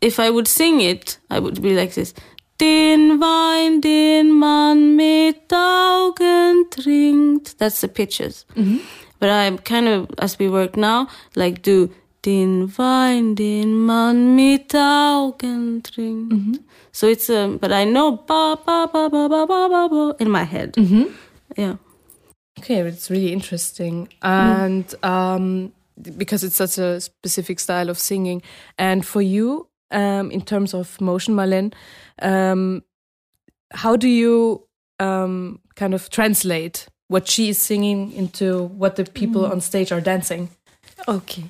if 0.00 0.20
I 0.20 0.30
would 0.30 0.46
sing 0.46 0.80
it, 0.80 1.18
I 1.28 1.40
would 1.40 1.60
be 1.60 1.74
like 1.74 1.94
this. 1.94 2.14
Den 2.60 3.18
Wein, 3.18 3.80
den 3.80 4.38
man 4.38 4.94
mit 4.94 5.50
Augen 5.52 6.66
trinkt. 6.70 7.56
That's 7.58 7.80
the 7.80 7.88
pitches. 7.88 8.44
Mm 8.54 8.64
-hmm. 8.64 8.80
But 9.18 9.28
I'm 9.28 9.58
kind 9.58 9.88
of, 9.88 10.08
as 10.18 10.38
we 10.38 10.48
work 10.48 10.76
now, 10.76 11.08
like 11.34 11.60
do 11.62 11.90
Den 12.24 12.76
Wein, 12.76 13.34
den 13.34 13.74
man 13.74 14.34
mit 14.36 14.74
Augen 14.74 15.82
trinkt. 15.82 16.32
Mm 16.32 16.38
-hmm. 16.38 16.58
So 16.92 17.06
it's 17.06 17.30
um, 17.30 17.58
but 17.58 17.70
I 17.70 17.84
know 17.84 18.12
ba 18.26 18.56
ba 18.66 18.86
ba 18.92 19.08
ba 19.08 19.28
ba 19.28 19.46
ba 19.46 19.68
ba, 19.68 19.88
ba 19.88 20.14
in 20.18 20.30
my 20.30 20.44
head. 20.44 20.76
Mm 20.76 20.86
-hmm. 20.86 21.06
Yeah. 21.56 21.76
Okay, 22.58 22.86
it's 22.86 23.08
really 23.10 23.32
interesting, 23.32 24.08
and 24.20 24.94
um, 25.02 25.72
because 25.94 26.46
it's 26.46 26.56
such 26.56 26.78
a 26.78 27.00
specific 27.00 27.60
style 27.60 27.90
of 27.90 27.98
singing. 27.98 28.42
And 28.76 29.04
for 29.04 29.22
you, 29.22 29.68
um, 29.90 30.30
in 30.30 30.42
terms 30.42 30.74
of 30.74 31.00
motion, 31.00 31.34
Marlene, 31.34 31.70
um, 32.22 32.82
how 33.74 33.96
do 33.96 34.06
you 34.06 34.66
um, 35.02 35.60
kind 35.74 35.94
of 35.94 36.08
translate 36.08 36.86
what 37.08 37.28
she 37.28 37.48
is 37.48 37.66
singing 37.66 38.12
into 38.12 38.70
what 38.78 38.96
the 38.96 39.04
people 39.04 39.40
mm. 39.40 39.52
on 39.52 39.60
stage 39.60 39.94
are 39.94 40.02
dancing? 40.02 40.48
Okay 41.06 41.44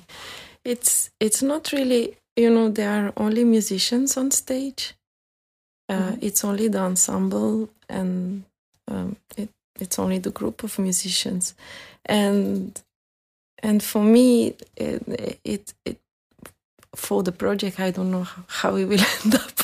it's 0.63 1.09
it's 1.19 1.41
not 1.41 1.71
really 1.71 2.17
you 2.35 2.49
know 2.49 2.69
there 2.69 2.89
are 2.89 3.13
only 3.17 3.43
musicians 3.43 4.17
on 4.17 4.31
stage. 4.31 4.93
Uh, 5.89 6.11
mm-hmm. 6.11 6.19
It's 6.21 6.43
only 6.45 6.67
the 6.69 6.79
ensemble 6.79 7.69
and 7.89 8.43
um, 8.87 9.17
it, 9.35 9.49
it's 9.79 9.99
only 9.99 10.19
the 10.19 10.29
group 10.29 10.63
of 10.63 10.79
musicians, 10.79 11.53
and 12.05 12.81
and 13.61 13.83
for 13.83 14.03
me 14.03 14.55
it, 14.75 15.39
it, 15.43 15.73
it 15.85 15.97
for 16.95 17.23
the 17.23 17.31
project 17.31 17.79
I 17.79 17.91
don't 17.91 18.11
know 18.11 18.23
how, 18.23 18.43
how 18.47 18.73
we 18.73 18.85
will 18.85 18.99
end 19.25 19.35
up, 19.35 19.57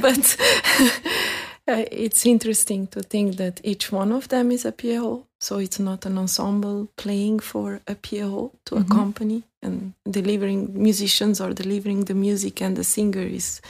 but 0.00 0.36
uh, 1.68 1.84
it's 1.92 2.24
interesting 2.26 2.86
to 2.88 3.02
think 3.02 3.36
that 3.36 3.60
each 3.62 3.92
one 3.92 4.10
of 4.12 4.28
them 4.28 4.50
is 4.50 4.64
a 4.64 4.72
Pierrot. 4.72 5.24
So 5.40 5.58
it's 5.58 5.78
not 5.78 6.06
an 6.06 6.18
ensemble 6.18 6.88
playing 6.96 7.40
for 7.40 7.80
a 7.86 7.94
Pierrot 7.94 8.52
to 8.66 8.74
mm-hmm. 8.74 8.92
accompany 8.92 9.42
and 9.62 9.92
delivering 10.10 10.82
musicians 10.82 11.40
or 11.40 11.52
delivering 11.52 12.04
the 12.04 12.14
music 12.14 12.62
and 12.62 12.76
the 12.76 12.84
singer 12.84 13.22
is 13.22 13.60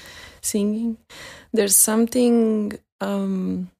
singing. 0.40 0.96
There's 1.52 1.76
something 1.76 2.78
um, 3.00 3.70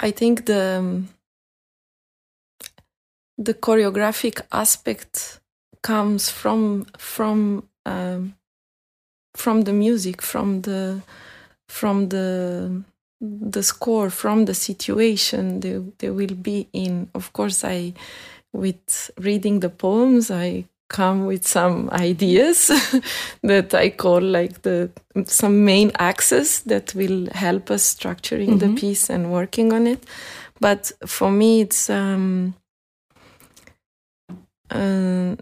I 0.00 0.10
think 0.10 0.46
the 0.46 1.02
the 3.36 3.54
choreographic 3.54 4.40
aspect 4.52 5.40
comes 5.82 6.30
from 6.30 6.86
from 6.96 7.68
um, 7.84 8.34
from 9.34 9.62
the 9.62 9.72
music, 9.72 10.22
from 10.22 10.62
the 10.62 11.02
from 11.68 12.08
the 12.08 12.82
the 13.20 13.62
score 13.62 14.10
from 14.10 14.44
the 14.44 14.54
situation 14.54 15.60
they, 15.60 15.82
they 15.98 16.10
will 16.10 16.34
be 16.34 16.68
in. 16.72 17.08
Of 17.14 17.32
course 17.32 17.64
i 17.64 17.92
with 18.52 19.10
reading 19.18 19.60
the 19.60 19.68
poems 19.68 20.30
i 20.30 20.64
come 20.88 21.26
with 21.26 21.46
some 21.46 21.90
ideas 21.90 22.68
that 23.42 23.74
i 23.74 23.90
call 23.90 24.22
like 24.22 24.62
the 24.62 24.90
some 25.26 25.64
main 25.64 25.92
axes 25.98 26.60
that 26.62 26.94
will 26.94 27.28
help 27.32 27.70
us 27.70 27.94
structuring 27.94 28.58
mm-hmm. 28.58 28.74
the 28.74 28.80
piece 28.80 29.10
and 29.10 29.32
working 29.32 29.72
on 29.72 29.86
it. 29.86 30.04
But 30.60 30.92
for 31.06 31.30
me 31.30 31.60
it's 31.62 31.90
um 31.90 32.54
uh, 34.70 35.34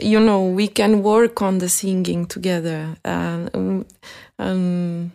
you 0.00 0.20
know 0.20 0.44
we 0.44 0.68
can 0.68 1.02
work 1.02 1.42
on 1.42 1.58
the 1.58 1.68
singing 1.68 2.26
together. 2.26 2.96
Uh, 3.04 3.48
um, 4.38 5.12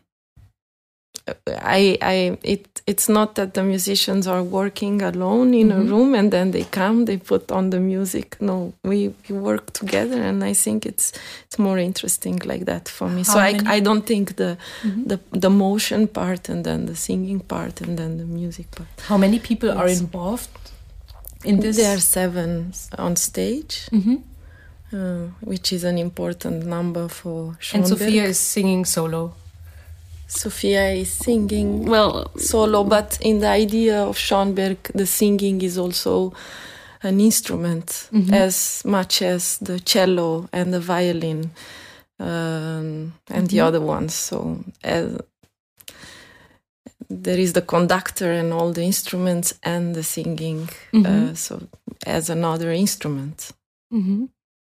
I, 1.47 1.97
I, 2.01 2.37
it, 2.43 2.81
it's 2.85 3.07
not 3.07 3.35
that 3.35 3.53
the 3.53 3.63
musicians 3.63 4.27
are 4.27 4.43
working 4.43 5.01
alone 5.01 5.53
in 5.53 5.69
mm-hmm. 5.69 5.81
a 5.81 5.83
room 5.83 6.15
and 6.15 6.31
then 6.31 6.51
they 6.51 6.65
come, 6.65 7.05
they 7.05 7.15
put 7.17 7.49
on 7.51 7.69
the 7.69 7.79
music. 7.79 8.41
No, 8.41 8.73
we, 8.83 9.13
we 9.29 9.37
work 9.37 9.71
together, 9.71 10.21
and 10.21 10.43
I 10.43 10.53
think 10.53 10.85
it's 10.85 11.13
it's 11.45 11.57
more 11.57 11.77
interesting 11.77 12.41
like 12.43 12.65
that 12.65 12.89
for 12.89 13.07
me. 13.07 13.23
How 13.23 13.33
so 13.33 13.39
I, 13.39 13.57
I 13.65 13.79
don't 13.79 14.05
think 14.05 14.35
the, 14.35 14.57
mm-hmm. 14.81 15.07
the 15.07 15.19
the 15.31 15.49
motion 15.49 16.07
part 16.07 16.49
and 16.49 16.65
then 16.65 16.87
the 16.87 16.95
singing 16.95 17.39
part 17.39 17.79
and 17.79 17.97
then 17.97 18.17
the 18.17 18.25
music 18.25 18.71
part. 18.71 18.89
How 19.07 19.17
many 19.17 19.39
people 19.39 19.69
yes. 19.69 19.77
are 19.77 19.87
involved 19.87 20.49
in 21.45 21.61
this? 21.61 21.77
There 21.77 21.95
are 21.95 22.01
seven 22.01 22.73
on 22.97 23.15
stage. 23.15 23.87
Mm-hmm. 23.91 24.15
Uh, 24.93 25.27
which 25.41 25.73
is 25.73 25.83
an 25.83 25.97
important 25.97 26.67
number 26.67 27.07
for 27.07 27.57
Schoenberg. 27.59 27.91
And 27.91 27.99
Sofia 27.99 28.23
is 28.25 28.39
singing 28.39 28.85
solo. 28.85 29.33
Sofia 30.27 30.91
is 30.91 31.11
singing 31.11 31.85
well 31.87 32.31
solo, 32.37 32.83
but 32.83 33.17
in 33.21 33.39
the 33.39 33.47
idea 33.47 34.03
of 34.03 34.17
Schoenberg, 34.17 34.77
the 34.93 35.07
singing 35.07 35.63
is 35.63 35.79
also 35.79 36.33
an 37.01 37.19
instrument 37.19 38.07
mm-hmm. 38.11 38.33
as 38.33 38.83
much 38.85 39.23
as 39.23 39.57
the 39.57 39.79
cello 39.79 40.47
and 40.53 40.71
the 40.71 40.79
violin 40.79 41.49
um, 42.19 42.27
and 42.27 43.13
mm-hmm. 43.27 43.45
the 43.47 43.59
other 43.61 43.81
ones. 43.81 44.13
So 44.13 44.63
as, 44.83 45.17
there 47.09 47.39
is 47.39 47.53
the 47.53 47.63
conductor 47.63 48.31
and 48.31 48.53
all 48.53 48.71
the 48.71 48.83
instruments 48.83 49.55
and 49.63 49.95
the 49.95 50.03
singing, 50.03 50.69
mm-hmm. 50.93 51.31
uh, 51.31 51.33
so 51.33 51.67
as 52.05 52.29
another 52.29 52.71
instrument. 52.71 53.53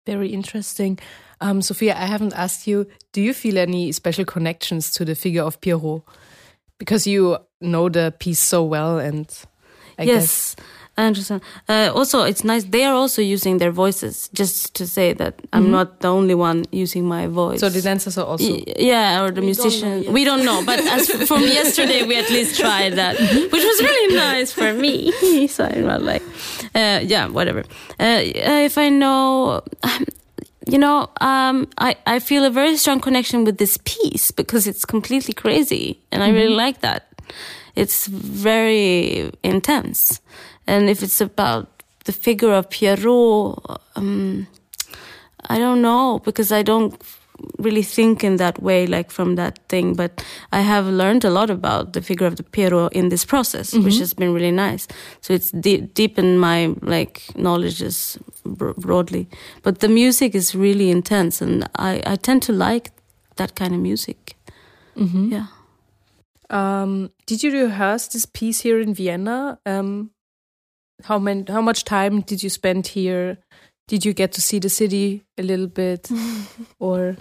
Very 0.06 0.28
interesting. 0.28 0.99
Um, 1.40 1.62
Sofia, 1.62 1.94
I 1.94 2.06
haven't 2.06 2.35
asked 2.35 2.66
you, 2.66 2.87
do 3.12 3.21
you 3.21 3.35
feel 3.35 3.59
any 3.59 3.92
special 3.92 4.25
connections 4.25 4.90
to 4.92 5.04
the 5.04 5.14
figure 5.14 5.42
of 5.42 5.61
Pierrot? 5.61 6.02
Because 6.78 7.06
you 7.06 7.38
know 7.61 7.88
the 7.88 8.14
piece 8.18 8.40
so 8.40 8.64
well 8.64 8.99
and 8.99 9.28
I 9.99 10.04
yes. 10.04 10.56
I 10.96 11.06
understand. 11.06 11.40
Uh, 11.68 11.90
also, 11.94 12.22
it's 12.25 12.44
nice. 12.44 12.64
They 12.64 12.84
are 12.84 12.94
also 12.94 13.22
using 13.22 13.58
their 13.58 13.70
voices, 13.70 14.28
just 14.34 14.75
to 14.75 14.87
say 14.87 15.14
that 15.14 15.34
I'm 15.52 15.70
not 15.70 16.00
the 16.00 16.08
only 16.08 16.34
one 16.34 16.64
using 16.70 17.08
my 17.08 17.26
voice. 17.28 17.61
So 17.61 17.70
the 17.70 17.80
dancers 17.80 18.18
are 18.18 18.26
also. 18.26 18.52
Y- 18.52 18.64
yeah, 18.78 19.22
or 19.22 19.30
the 19.30 19.40
We 19.40 19.52
don't 19.52 19.56
know 19.58 19.64
musician. 19.64 20.02
yet. 20.02 20.12
We 20.12 20.25
don't 20.25 20.44
know, 20.44 20.62
but 20.66 20.80
as 20.80 21.11
from 21.28 21.42
yesterday, 21.42 22.06
we 22.06 22.16
at 22.16 22.28
least 22.28 22.61
tried 22.61 22.92
that, 22.96 23.16
which 23.18 23.64
was 23.70 23.80
really 23.80 24.14
nice 24.16 24.52
for 24.52 24.75
me. 24.75 25.46
so 25.49 25.64
I'm 25.64 25.87
not 25.87 26.02
like, 26.02 26.22
uh, 26.75 27.00
yeah, 27.02 27.26
whatever. 27.28 27.61
Uh, 27.99 28.20
if 28.68 28.76
I 28.76 28.90
know, 28.90 29.62
um, 29.84 30.04
you 30.68 30.78
know, 30.78 31.08
um, 31.22 31.68
I 31.78 31.96
I 32.06 32.18
feel 32.20 32.44
a 32.44 32.50
very 32.50 32.76
strong 32.76 33.00
connection 33.00 33.44
with 33.44 33.56
this 33.56 33.78
piece 33.84 34.30
because 34.30 34.66
it's 34.66 34.84
completely 34.84 35.32
crazy, 35.34 35.99
and 36.12 36.22
I 36.22 36.28
really 36.28 36.54
like 36.66 36.80
that. 36.82 37.02
It's 37.75 38.06
very 38.08 39.30
intense, 39.42 40.20
and 40.66 40.88
if 40.88 41.02
it's 41.02 41.21
about 41.21 41.66
the 42.04 42.12
figure 42.12 42.52
of 42.52 42.69
Pierrot, 42.69 43.59
um, 43.97 44.47
I 45.50 45.59
don't 45.59 45.81
know 45.83 46.21
because 46.25 46.52
I 46.52 46.62
don't 46.62 46.95
really 47.59 47.83
think 47.83 48.23
in 48.23 48.37
that 48.37 48.62
way, 48.62 48.87
like 48.87 49.11
from 49.11 49.35
that 49.37 49.59
thing. 49.69 49.95
But 49.97 50.25
I 50.52 50.61
have 50.61 50.87
learned 50.87 51.25
a 51.25 51.31
lot 51.31 51.50
about 51.50 51.92
the 51.92 52.00
figure 52.00 52.26
of 52.26 52.37
the 52.37 52.42
Pierrot 52.45 52.92
in 52.92 53.09
this 53.09 53.25
process, 53.25 53.73
which 53.75 53.99
has 53.99 54.14
been 54.14 54.33
really 54.35 54.52
nice. 54.52 54.87
So 55.21 55.35
it's 55.35 55.50
de- 55.50 55.81
deepened 55.95 56.40
my 56.40 56.75
like 56.83 57.23
knowledges 57.37 58.19
bro- 58.45 58.75
broadly. 58.76 59.26
But 59.62 59.78
the 59.81 59.88
music 59.88 60.35
is 60.35 60.54
really 60.54 60.90
intense, 60.90 61.45
and 61.45 61.64
I 61.78 62.00
I 62.07 62.16
tend 62.16 62.42
to 62.42 62.52
like 62.52 62.90
that 63.37 63.54
kind 63.54 63.75
of 63.75 63.81
music. 63.81 64.37
Mhm. 64.97 65.31
Yeah. 65.33 65.47
Um, 66.50 67.11
did 67.26 67.42
you 67.42 67.50
rehearse 67.50 68.09
this 68.09 68.26
piece 68.26 68.61
here 68.61 68.78
in 68.81 68.95
Vienna? 68.95 69.59
Um, 69.66 70.11
how 71.04 71.18
many, 71.18 71.44
how 71.49 71.61
much 71.61 71.85
time 71.85 72.21
did 72.21 72.42
you 72.42 72.50
spend 72.50 72.87
here? 72.87 73.38
Did 73.88 74.04
you 74.04 74.12
get 74.12 74.32
to 74.32 74.40
see 74.40 74.59
the 74.59 74.68
city 74.68 75.23
a 75.38 75.42
little 75.42 75.66
bit, 75.66 76.09
or 76.78 77.16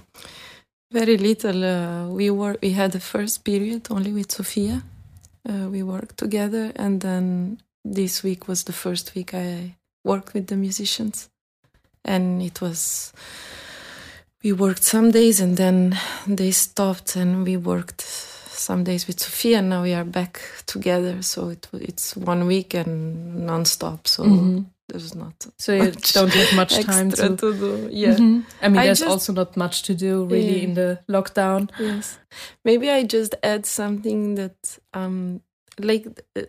Very 0.91 1.17
little. 1.17 1.63
Uh, 1.63 2.07
we 2.09 2.29
were 2.29 2.57
we 2.61 2.71
had 2.71 2.91
the 2.91 2.99
first 2.99 3.45
period 3.45 3.87
only 3.89 4.11
with 4.11 4.29
Sofia. 4.31 4.83
Uh, 5.47 5.69
we 5.69 5.83
worked 5.83 6.17
together, 6.17 6.73
and 6.75 6.99
then 6.99 7.59
this 7.85 8.23
week 8.23 8.47
was 8.47 8.63
the 8.63 8.73
first 8.73 9.15
week 9.15 9.33
I 9.33 9.77
worked 10.03 10.33
with 10.33 10.47
the 10.47 10.57
musicians, 10.57 11.29
and 12.03 12.41
it 12.41 12.59
was. 12.59 13.13
We 14.43 14.51
worked 14.51 14.83
some 14.83 15.11
days, 15.11 15.39
and 15.39 15.55
then 15.55 15.97
they 16.27 16.51
stopped, 16.51 17.15
and 17.15 17.45
we 17.45 17.55
worked 17.55 18.01
some 18.61 18.83
days 18.83 19.07
with 19.07 19.19
Sofia. 19.19 19.57
And 19.59 19.69
now 19.69 19.83
we 19.83 19.93
are 19.93 20.05
back 20.05 20.41
together, 20.65 21.21
so 21.21 21.49
it 21.49 21.67
it's 21.73 22.15
one 22.15 22.45
week 22.47 22.73
and 22.73 23.45
non-stop. 23.45 24.07
So 24.07 24.23
Mhm. 24.23 24.65
there's 24.87 25.15
not 25.15 25.33
so 25.57 25.73
you 25.73 25.91
don't 26.13 26.33
have 26.33 26.55
much 26.55 26.73
time 26.91 27.09
to? 27.11 27.35
to 27.35 27.53
do. 27.53 27.87
Yeah. 27.91 28.15
Mhm. 28.17 28.43
I 28.61 28.67
mean, 28.69 28.79
I 28.81 28.85
there's 28.85 28.99
just- 28.99 29.11
also 29.11 29.33
not 29.33 29.55
much 29.57 29.81
to 29.83 29.93
do 29.93 30.25
really 30.25 30.57
Yeah. 30.57 30.63
in 30.67 30.73
the 30.73 30.99
lockdown. 31.07 31.69
Yes. 31.79 32.19
Maybe 32.65 32.89
I 32.89 33.03
just 33.03 33.35
add 33.43 33.65
something 33.65 34.35
that 34.35 34.79
um 34.93 35.41
like 35.79 36.07
uh, 36.35 36.43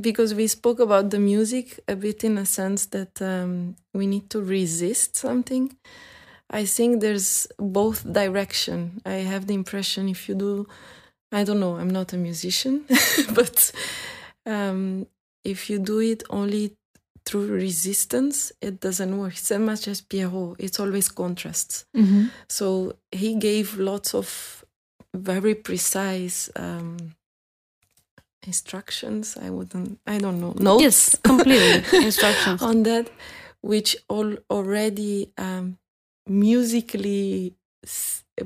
because 0.00 0.34
we 0.34 0.46
spoke 0.46 0.78
about 0.82 1.10
the 1.10 1.18
music 1.18 1.80
a 1.88 1.96
bit 1.96 2.24
in 2.24 2.38
a 2.38 2.46
sense 2.46 2.86
that 2.90 3.20
um 3.22 3.74
we 3.94 4.06
need 4.06 4.28
to 4.30 4.40
resist 4.40 5.16
something. 5.16 5.70
I 6.50 6.64
think 6.64 7.00
there's 7.00 7.46
both 7.58 8.10
direction. 8.12 9.00
I 9.06 9.22
have 9.32 9.46
the 9.46 9.54
impression 9.54 10.08
if 10.08 10.28
you 10.28 10.34
do 10.34 10.66
I 11.32 11.44
don't 11.44 11.60
know, 11.60 11.76
I'm 11.76 11.90
not 11.90 12.12
a 12.12 12.16
musician, 12.16 12.84
but 13.34 13.72
um 14.46 15.06
if 15.44 15.70
you 15.70 15.78
do 15.78 16.00
it 16.00 16.22
only 16.30 16.76
through 17.24 17.46
resistance, 17.52 18.52
it 18.60 18.80
doesn't 18.80 19.16
work. 19.16 19.36
So 19.36 19.58
much 19.58 19.86
as 19.88 20.00
Pierrot, 20.00 20.56
it's 20.58 20.80
always 20.80 21.08
contrasts. 21.08 21.84
Mm-hmm. 21.96 22.24
So 22.48 22.96
he 23.12 23.36
gave 23.36 23.78
lots 23.78 24.14
of 24.14 24.64
very 25.14 25.54
precise 25.54 26.50
um, 26.56 27.14
instructions. 28.46 29.36
I 29.40 29.50
wouldn't, 29.50 29.98
I 30.06 30.18
don't 30.18 30.40
know, 30.40 30.54
notes 30.58 30.82
Yes, 30.82 31.16
completely 31.22 31.84
instructions. 32.04 32.62
on 32.62 32.82
that, 32.84 33.10
which 33.60 33.96
all 34.08 34.34
already 34.50 35.30
um, 35.38 35.78
musically 36.26 37.54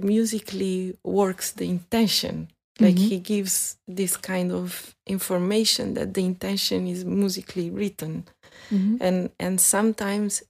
musically 0.00 0.96
works 1.04 1.52
the 1.52 1.64
intention. 1.68 2.48
Like 2.80 2.96
Mhm. 2.96 3.08
he 3.08 3.18
gives 3.20 3.76
this 3.86 4.16
kind 4.16 4.50
of 4.52 4.94
information 5.06 5.94
that 5.94 6.14
the 6.14 6.24
intention 6.24 6.86
is 6.88 7.04
musically 7.04 7.70
written 7.70 8.24
Mm-hmm. 8.70 8.96
and 9.00 9.30
and 9.38 9.60
sometimes 9.60 10.42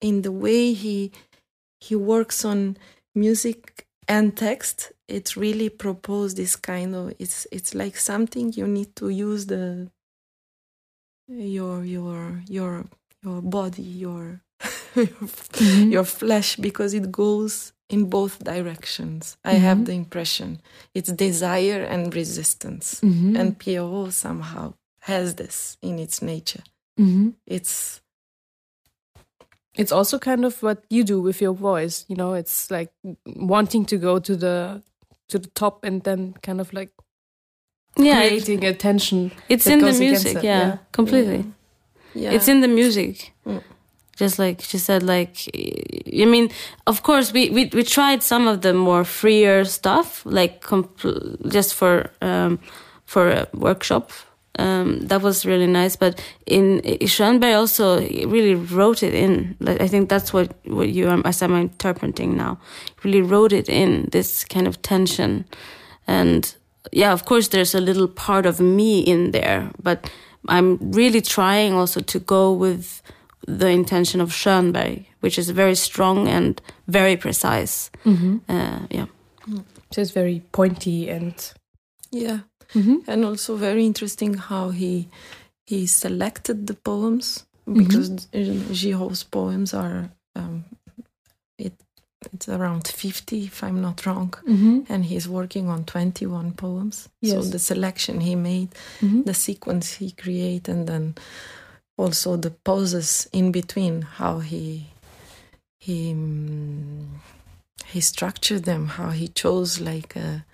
in 0.00 0.22
the 0.22 0.32
way 0.32 0.72
he 0.74 1.12
he 1.80 1.94
works 1.96 2.44
on 2.44 2.76
music 3.14 3.86
and 4.08 4.36
text 4.36 4.92
it 5.08 5.36
really 5.36 5.70
propose 5.70 6.34
this 6.34 6.56
kind 6.56 6.94
of 6.94 7.12
it's 7.18 7.46
it's 7.50 7.74
like 7.74 7.96
something 7.96 8.52
you 8.52 8.66
need 8.66 8.94
to 8.96 9.08
use 9.08 9.46
the 9.46 9.88
your 11.28 11.84
your 11.84 12.42
your 12.48 12.84
your 13.22 13.40
body 13.42 13.82
your 13.82 14.40
Mm-hmm. 14.94 15.90
your 15.94 16.04
flesh 16.04 16.56
because 16.56 16.94
it 16.94 17.10
goes 17.10 17.72
in 17.88 18.08
both 18.10 18.38
directions 18.44 19.36
i 19.44 19.54
Mhm. 19.54 19.60
have 19.60 19.84
the 19.86 19.92
impression 19.92 20.60
it's 20.94 21.10
desire 21.12 21.82
and 21.82 22.14
resistance 22.14 23.00
Mm-hmm. 23.00 23.36
and 23.36 23.58
Pierrot 23.58 24.12
somehow 24.12 24.74
has 25.00 25.34
this 25.34 25.76
in 25.82 25.98
its 25.98 26.22
nature 26.22 26.62
mm-hmm. 27.00 27.30
it's 27.46 28.00
it's 29.74 29.92
also 29.92 30.18
kind 30.18 30.44
of 30.44 30.62
what 30.62 30.84
you 30.90 31.02
do 31.04 31.20
with 31.20 31.40
your 31.40 31.54
voice 31.54 32.04
you 32.08 32.16
know 32.16 32.34
it's 32.34 32.70
like 32.70 32.92
wanting 33.36 33.84
to 33.86 33.96
go 33.96 34.18
to 34.18 34.36
the 34.36 34.82
to 35.28 35.38
the 35.38 35.48
top 35.54 35.84
and 35.84 36.02
then 36.04 36.34
kind 36.42 36.60
of 36.60 36.72
like 36.72 36.90
Yeah, 37.96 38.20
it- 38.22 38.28
creating 38.44 38.64
a 38.64 38.74
tension 38.74 39.32
it's 39.48 39.66
in 39.66 39.80
the 39.80 39.92
music. 39.92 40.42
Yeah, 40.42 40.60
yeah. 40.68 40.76
completely. 40.92 41.44
yeah 42.14 42.32
It's 42.34 42.48
in 42.48 42.60
the 42.60 42.68
music. 42.68 43.32
Mm. 43.46 43.62
Just 44.22 44.38
like 44.38 44.60
she 44.60 44.78
said, 44.78 45.02
like 45.02 45.36
I 45.52 46.26
mean, 46.26 46.48
of 46.86 47.02
course, 47.02 47.32
we 47.32 47.50
we 47.50 47.70
we 47.72 47.82
tried 47.82 48.22
some 48.22 48.46
of 48.46 48.60
the 48.60 48.72
more 48.72 49.02
freer 49.04 49.64
stuff, 49.64 50.22
like 50.24 50.64
just 51.48 51.74
for 51.74 52.08
um, 52.20 52.60
for 53.04 53.30
a 53.30 53.46
workshop. 53.52 54.12
Um, 54.60 55.00
that 55.08 55.22
was 55.22 55.44
really 55.44 55.66
nice, 55.66 55.96
but 55.96 56.22
in 56.46 56.82
Schoenberg 57.06 57.56
also 57.56 57.98
really 58.28 58.54
wrote 58.54 59.02
it 59.02 59.12
in. 59.12 59.56
Like, 59.58 59.80
I 59.80 59.88
think 59.88 60.08
that's 60.08 60.32
what 60.32 60.54
what 60.66 60.88
you 60.90 61.08
are, 61.08 61.20
as 61.26 61.42
I'm 61.42 61.56
interpreting 61.56 62.36
now. 62.36 62.58
Really 63.02 63.22
wrote 63.22 63.52
it 63.52 63.68
in 63.68 64.08
this 64.12 64.44
kind 64.44 64.68
of 64.68 64.76
tension, 64.82 65.46
and 66.06 66.54
yeah, 66.92 67.12
of 67.12 67.24
course, 67.24 67.48
there's 67.48 67.74
a 67.74 67.80
little 67.80 68.06
part 68.06 68.46
of 68.46 68.60
me 68.60 69.00
in 69.00 69.32
there, 69.32 69.70
but 69.82 70.08
I'm 70.48 70.78
really 70.92 71.22
trying 71.22 71.72
also 71.72 72.00
to 72.00 72.20
go 72.20 72.52
with 72.52 73.02
the 73.48 73.68
intention 73.68 74.20
of 74.20 74.32
Schoenberg, 74.32 75.04
which 75.20 75.38
is 75.38 75.50
very 75.50 75.74
strong 75.74 76.28
and 76.28 76.60
very 76.88 77.16
precise. 77.16 77.90
mm-hmm. 78.04 78.38
Uh, 78.48 78.80
yeah. 78.90 79.06
so 79.90 80.00
it's 80.02 80.12
very 80.14 80.40
pointy 80.52 81.08
and 81.10 81.34
yeah 82.12 82.38
mm-hmm. 82.74 82.96
and 83.10 83.24
also 83.24 83.56
very 83.56 83.84
interesting 83.84 84.34
how 84.34 84.70
he 84.70 85.08
he 85.66 85.86
selected 85.86 86.66
the 86.66 86.74
poems 86.74 87.46
Mhm. 87.66 87.78
because 87.78 88.08
mm 88.32 88.72
Giraud's 88.72 89.24
poems 89.24 89.74
are 89.74 90.10
um, 90.36 90.64
it 91.58 91.72
it's 92.32 92.48
around 92.48 92.86
50 92.88 93.44
if 93.44 93.62
I'm 93.62 93.80
not 93.80 94.04
wrong 94.06 94.34
Mm-hmm. 94.46 94.92
and 94.92 95.04
he's 95.04 95.28
working 95.28 95.68
on 95.68 95.84
21 95.84 96.52
poems 96.52 97.08
so 97.24 97.42
the 97.42 97.58
selection 97.58 98.20
he 98.20 98.34
made 98.36 98.68
Mm-hmm. 99.00 99.22
the 99.26 99.34
sequence 99.34 99.98
he 99.98 100.10
created 100.12 100.68
and 100.68 100.86
then 100.88 101.14
also 101.96 102.36
the 102.36 102.50
pauses 102.50 103.28
in 103.32 103.52
between 103.52 104.02
how 104.02 104.38
he 104.40 104.86
he 105.78 106.12
mm, 106.12 107.06
he 107.86 108.00
structured 108.00 108.64
them 108.64 108.86
how 108.86 109.10
he 109.10 109.28
chose 109.28 109.80
like 109.80 110.16
a 110.16 110.44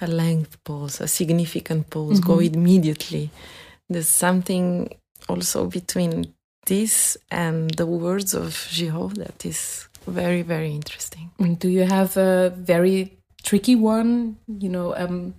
a 0.00 0.06
length 0.06 0.56
pause 0.64 1.00
a 1.00 1.06
significant 1.06 1.88
pause 1.90 2.20
go 2.20 2.36
Mhm. 2.38 2.54
immediately 2.54 3.30
there's 3.88 4.08
something 4.08 4.88
also 5.28 5.66
between 5.66 6.32
this 6.66 7.16
and 7.30 7.70
the 7.76 7.86
words 7.86 8.34
of 8.34 8.68
Giraud 8.72 9.16
that 9.16 9.44
is 9.44 9.88
very 10.06 10.42
very 10.42 10.70
interesting 10.74 11.30
Mm, 11.38 11.58
Do 11.58 11.68
you 11.68 11.84
have 11.84 12.16
a 12.16 12.50
very 12.50 13.18
tricky 13.42 13.76
one? 13.76 14.36
You 14.46 14.68
know, 14.70 14.94
um, 14.96 15.34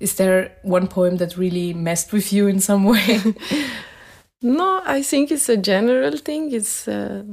is 0.00 0.14
there 0.14 0.52
one 0.62 0.86
poem 0.88 1.16
that 1.18 1.36
really 1.36 1.72
messed 1.74 2.12
with 2.12 2.32
you 2.32 2.46
in 2.48 2.60
some 2.60 2.84
way? 2.84 3.20
No, 4.42 4.80
I 4.84 5.02
think 5.02 5.30
it's 5.30 5.48
a 5.48 5.56
general 5.56 6.16
thing. 6.16 6.52
It's 6.52 6.86
uh, 6.88 7.24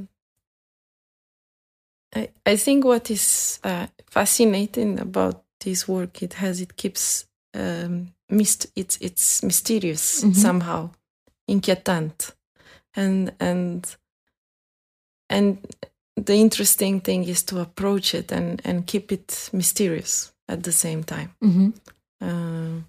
I 2.16 2.30
I 2.46 2.56
think 2.58 2.84
what 2.86 3.10
is 3.12 3.60
uh, 3.64 3.88
fascinating 4.10 5.00
about 5.00 5.44
this 5.60 5.88
work 5.88 6.22
it 6.24 6.34
has 6.34 6.62
it 6.62 6.76
keeps 6.78 7.28
um, 7.54 8.14
mist 8.30 8.68
it's 8.76 8.98
it's 9.02 9.44
mysterious 9.44 10.24
Mhm. 10.24 10.36
somehow. 10.36 10.90
inquietant, 11.48 12.34
and 12.96 13.32
and 13.40 13.96
and 15.30 15.58
the 16.26 16.34
interesting 16.34 17.02
thing 17.02 17.24
is 17.30 17.44
to 17.44 17.60
approach 17.60 18.16
it 18.16 18.32
and 18.32 18.62
and 18.66 18.88
keep 18.88 19.12
it 19.12 19.50
mysterious 19.54 20.34
at 20.48 20.64
the 20.64 20.72
same 20.72 21.04
time. 21.04 21.30
Mm-hmm. 21.44 21.70
Uh, 22.22 22.82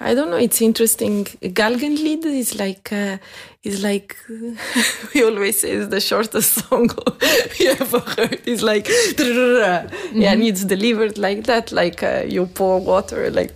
I 0.00 0.14
don't 0.14 0.30
know. 0.30 0.36
It's 0.36 0.60
interesting. 0.62 1.24
Galgenlied 1.24 2.24
is 2.24 2.54
like 2.58 2.92
uh, 2.92 3.18
is 3.64 3.82
like 3.82 4.16
we 5.14 5.24
always 5.24 5.60
say 5.60 5.72
is 5.72 5.88
the 5.88 6.00
shortest 6.00 6.54
song 6.54 6.88
you 7.58 7.70
ever 7.70 7.98
heard. 8.00 8.40
It's 8.46 8.62
like 8.62 8.84
mm-hmm. 8.84 10.20
yeah, 10.20 10.32
and 10.32 10.42
it's 10.42 10.64
delivered 10.64 11.18
like 11.18 11.44
that. 11.44 11.72
Like 11.72 12.02
uh, 12.02 12.22
you 12.28 12.46
pour 12.46 12.78
water, 12.80 13.30
like 13.30 13.52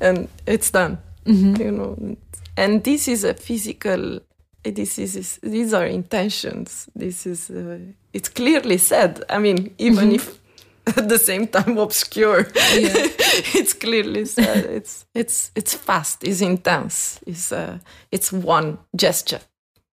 and 0.00 0.28
it's 0.46 0.70
done. 0.70 0.98
Mm-hmm. 1.26 1.62
You 1.62 1.70
know, 1.72 2.16
and 2.56 2.84
this 2.84 3.08
is 3.08 3.24
a 3.24 3.34
physical. 3.34 4.20
This 4.62 4.98
is, 4.98 5.16
is 5.16 5.38
these 5.42 5.74
are 5.74 5.86
intentions. 5.86 6.88
This 6.94 7.26
is 7.26 7.50
uh, 7.50 7.78
it's 8.12 8.28
clearly 8.28 8.78
said. 8.78 9.24
I 9.28 9.38
mean, 9.38 9.74
even 9.78 10.10
Mm-hmm. 10.10 10.14
if 10.14 10.38
at 10.86 11.08
the 11.08 11.18
same 11.18 11.46
time 11.46 11.78
obscure. 11.78 12.40
Yeah. 12.40 12.92
it's 13.54 13.72
clearly 13.72 14.24
said. 14.24 14.64
It's 14.66 15.06
it's 15.14 15.50
it's 15.54 15.74
fast. 15.74 16.24
It's 16.24 16.40
intense. 16.40 17.20
It's 17.26 17.52
uh, 17.52 17.78
it's 18.10 18.32
one 18.32 18.78
gesture, 18.96 19.40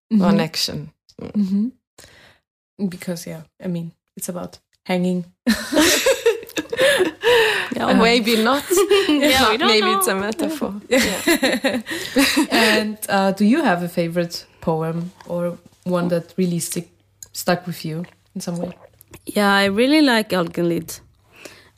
one 0.10 0.39
action. 0.39 0.91
Mm-hmm. 1.21 1.69
Because 2.89 3.27
yeah, 3.27 3.43
I 3.63 3.67
mean, 3.67 3.91
it's 4.17 4.30
about 4.30 4.60
hanging. 4.86 5.25
Yeah, 7.75 7.93
Maybe 7.93 8.43
not. 8.43 8.63
Yeah, 9.08 9.58
Maybe 9.58 9.82
know. 9.82 9.97
it's 9.97 10.08
a 10.08 10.15
metaphor. 10.15 10.73
and 12.51 12.97
uh, 13.10 13.32
do 13.32 13.45
you 13.45 13.63
have 13.63 13.84
a 13.84 13.88
favorite 13.89 14.45
poem 14.62 15.12
or 15.27 15.58
one 15.84 16.08
that 16.10 16.34
really 16.38 16.60
stick 16.60 16.89
stuck 17.34 17.65
with 17.67 17.84
you 17.86 18.06
in 18.36 18.41
some 18.41 18.58
way? 18.58 18.73
Yeah, 19.36 19.54
I 19.54 19.65
really 19.65 20.02
like 20.02 20.30
Galgenlied 20.30 21.00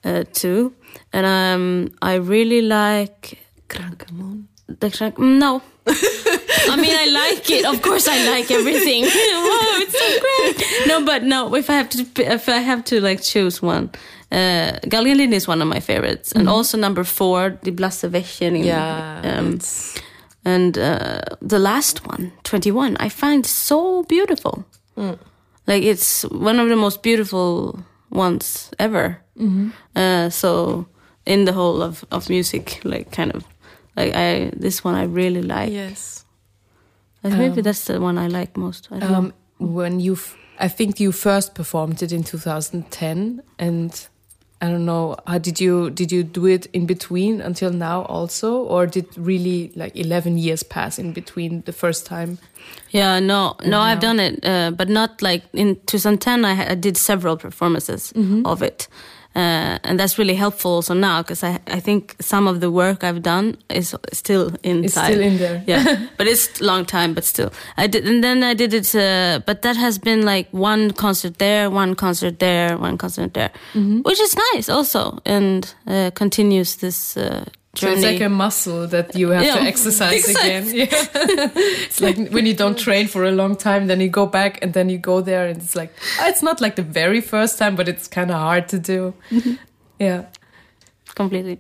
uh, 0.04 0.24
too, 0.34 0.74
and 1.12 1.26
um, 1.26 1.92
I 2.02 2.16
really 2.16 2.62
like 2.62 3.38
Krankemoon. 3.70 4.46
the 4.68 4.90
Krank- 4.90 5.20
no. 5.20 5.62
I 5.86 6.76
mean, 6.78 6.96
I 6.96 7.06
like 7.12 7.50
it. 7.50 7.66
Of 7.66 7.82
course, 7.82 8.08
I 8.08 8.18
like 8.32 8.50
everything. 8.50 9.04
wow, 9.04 9.82
it's 9.84 9.98
so 10.00 10.20
great. 10.24 10.88
No, 10.88 11.06
but 11.06 11.24
no. 11.24 11.54
If 11.56 11.70
I 11.70 11.74
have 11.74 11.90
to, 11.90 12.06
if 12.34 12.48
I 12.48 12.60
have 12.60 12.84
to 12.86 13.02
like 13.02 13.22
choose 13.22 13.62
one, 13.62 13.90
uh, 14.32 14.80
is 14.84 15.48
one 15.48 15.62
of 15.62 15.68
my 15.68 15.80
favorites, 15.80 16.32
and 16.32 16.48
also 16.50 16.78
number 16.78 17.04
four, 17.04 17.60
the 17.64 17.72
Blasse 17.72 18.10
Wäscherin. 18.10 18.64
Yeah. 18.66 19.22
Um, 19.24 19.60
and 20.46 20.78
uh, 20.78 21.22
the 21.42 21.60
last 21.60 22.06
one, 22.08 22.32
21, 22.44 22.98
I 23.00 23.10
find 23.10 23.46
so 23.46 24.04
beautiful. 24.04 24.66
Like 25.68 25.84
it's 25.84 26.24
one 26.24 26.60
of 26.60 26.70
the 26.70 26.76
most 26.76 27.02
beautiful 27.04 27.80
ones 28.10 28.72
ever. 28.80 29.18
Uh, 29.96 30.30
so 30.30 30.86
in 31.26 31.46
the 31.46 31.54
whole 31.54 31.82
of, 31.82 32.04
of 32.12 32.30
music, 32.30 32.82
like 32.84 33.12
kind 33.12 33.32
of 33.36 33.44
like 33.96 34.14
I 34.16 34.52
this 34.56 34.84
one 34.84 34.96
I 34.96 35.04
really 35.06 35.42
like. 35.42 35.72
yes. 35.72 36.26
Maybe 37.24 37.60
Um, 37.60 37.62
that's 37.64 37.86
the 37.86 38.00
one 38.02 38.18
I 38.18 38.28
like 38.28 38.58
most. 38.58 38.90
I. 38.92 39.00
Um, 39.00 39.34
when 39.58 40.00
you, 40.02 40.14
f- 40.14 40.36
I 40.60 40.68
think 40.68 41.00
you 41.00 41.12
first 41.14 41.56
performed 41.56 42.02
it 42.04 42.12
in 42.12 42.24
2010, 42.24 43.42
and 43.60 44.08
I 44.64 44.70
don't 44.70 44.86
know, 44.86 45.18
how 45.28 45.40
did 45.40 45.60
you 45.60 45.90
did 45.90 46.10
you 46.10 46.24
do 46.24 46.46
it 46.46 46.68
in 46.68 46.86
between 46.86 47.42
until 47.42 47.70
now 47.70 48.04
also, 48.04 48.60
or 48.60 48.88
did 48.88 49.06
really 49.18 49.74
like 49.76 49.94
11 49.94 50.38
years 50.38 50.64
pass 50.64 50.98
in 50.98 51.12
between 51.12 51.64
the 51.66 51.74
first 51.74 52.06
time? 52.06 52.38
Yeah, 52.92 53.20
no, 53.20 53.58
no, 53.66 53.82
I've 53.82 54.00
done 54.00 54.22
it, 54.22 54.40
uh, 54.46 54.72
but 54.72 54.88
not 54.88 55.22
like 55.22 55.44
in 55.52 55.76
2010. 55.88 56.46
I, 56.46 56.72
I 56.72 56.76
did 56.76 56.96
several 56.96 57.36
performances 57.36 58.14
of 58.46 58.64
it, 58.64 58.88
uh, 59.36 59.80
and 59.84 60.00
that's 60.00 60.18
really 60.18 60.36
helpful 60.36 60.72
also 60.72 60.94
now 60.94 61.22
because 61.22 61.44
I 61.44 61.60
I 61.68 61.80
think 61.80 62.16
some 62.20 62.48
of 62.48 62.60
the 62.60 62.70
work 62.70 63.04
I've 63.04 63.22
done 63.22 63.58
is 63.70 63.96
still 64.12 64.52
inside. 64.64 64.86
It's 64.86 64.94
still 64.94 65.22
in 65.22 65.38
there. 65.38 65.64
yeah, 65.68 66.08
but 66.18 66.28
it's 66.28 66.62
a 66.62 66.64
long 66.64 66.86
time, 66.86 67.14
but 67.14 67.24
still, 67.26 67.52
I 67.78 67.88
did, 67.88 68.08
and 68.08 68.24
then 68.24 68.44
I 68.44 68.54
did 68.54 68.74
it. 68.74 68.96
Uh, 68.96 69.40
but 69.46 69.62
that 69.62 69.76
has 69.78 69.98
been 70.00 70.22
like 70.26 70.48
one 70.52 70.92
concert 70.92 71.38
there, 71.38 71.70
one 71.70 71.96
concert 71.96 72.40
there, 72.40 72.78
one 72.78 72.98
concert 72.98 73.34
there, 73.34 73.52
which 74.04 74.20
is 74.20 74.36
nice 74.54 74.70
also, 74.70 75.20
and 75.26 75.74
uh, 75.88 76.12
continues 76.14 76.76
this 76.76 77.18
uh, 77.74 77.80
So 77.80 77.92
it's 77.92 78.04
like 78.04 78.22
a 78.22 78.30
muscle 78.30 78.88
that 78.88 79.16
you 79.16 79.30
have 79.30 79.42
to 79.42 79.48
Yeah, 79.64 79.68
exercise 79.68 80.28
again. 80.36 80.66
Yeah. 80.74 80.88
it's 80.92 82.00
like 82.02 82.18
when 82.30 82.46
you 82.46 82.54
don't 82.54 82.78
train 82.78 83.08
for 83.08 83.24
a 83.26 83.32
long 83.32 83.56
time, 83.56 83.88
then 83.88 84.00
you 84.00 84.10
go 84.10 84.26
back 84.26 84.60
and 84.64 84.74
then 84.74 84.90
you 84.90 84.98
go 84.98 85.22
there, 85.22 85.48
and 85.48 85.62
it's 85.62 85.76
like 85.76 85.92
oh, 86.20 86.28
it's 86.28 86.44
not 86.44 86.62
like 86.62 86.76
the 86.76 86.84
very 86.84 87.22
first 87.22 87.58
time, 87.58 87.76
but 87.76 87.88
it's 87.88 88.08
kind 88.08 88.32
of 88.32 88.38
hard 88.38 88.68
to 88.70 88.80
do. 88.80 89.14
Yeah. 90.00 90.26
completely. 91.16 91.60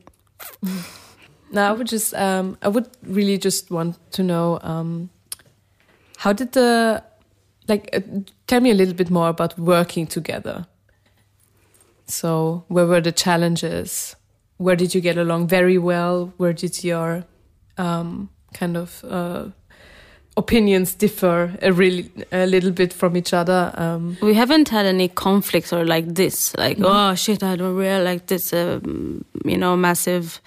Now 1.51 1.69
I 1.69 1.73
would 1.73 1.85
just 1.87 2.15
um, 2.15 2.57
I 2.63 2.67
would 2.67 2.87
really 3.03 3.37
just 3.37 3.69
want 3.69 3.95
to 4.13 4.23
know 4.23 4.57
um, 4.63 5.11
how 6.17 6.33
did 6.33 6.51
the 6.53 7.03
like 7.67 7.89
uh, 7.93 7.99
tell 8.47 8.59
me 8.59 8.71
a 8.71 8.73
little 8.73 8.95
bit 8.95 9.11
more 9.11 9.29
about 9.29 9.59
working 9.59 10.07
together. 10.07 10.65
So 12.07 12.65
where 12.69 12.87
were 12.87 13.01
the 13.01 13.11
challenges? 13.11 14.15
Where 14.63 14.77
did 14.77 14.95
you 14.95 15.01
get 15.01 15.17
along 15.17 15.47
very 15.49 15.77
well? 15.77 16.33
Where 16.37 16.53
did 16.53 16.83
your 16.83 17.25
um, 17.77 18.29
kind 18.53 18.77
of 18.77 19.03
uh, 19.03 19.45
opinions 20.37 20.95
differ 20.95 21.57
a 21.61 21.71
really 21.71 22.09
a 22.31 22.45
little 22.45 22.71
bit 22.71 22.93
from 22.93 23.17
each 23.17 23.33
other? 23.33 23.73
Um, 23.75 24.17
We 24.21 24.33
haven't 24.35 24.69
had 24.69 24.85
any 24.85 25.09
conflicts 25.09 25.73
or 25.73 25.85
like 25.85 26.15
this, 26.15 26.55
like 26.57 26.77
oh 26.79 27.15
shit, 27.15 27.43
I 27.43 27.55
don't 27.57 27.75
really 27.75 28.03
like 28.03 28.27
this, 28.27 28.53
um, 28.53 29.25
you 29.43 29.57
know, 29.57 29.75
massive 29.75 30.41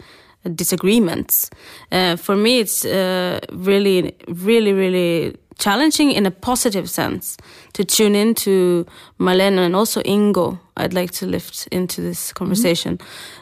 disagreements. 0.55 1.51
Uh, 1.93 2.17
for 2.17 2.37
me, 2.37 2.59
it's 2.59 2.85
uh, 2.85 3.41
really, 3.53 4.15
really, 4.29 4.73
really 4.73 5.37
challenging 5.59 6.13
in 6.13 6.27
a 6.27 6.31
positive 6.31 6.89
sense 6.89 7.37
to 7.73 7.85
tune 7.85 8.15
into 8.15 8.87
Marlene 9.19 9.59
and 9.59 9.75
also 9.75 10.03
Ingo. 10.03 10.59
I'd 10.77 10.93
like 10.93 11.13
to 11.13 11.27
lift 11.27 11.67
into 11.73 12.01
this 12.01 12.33
conversation. 12.33 12.99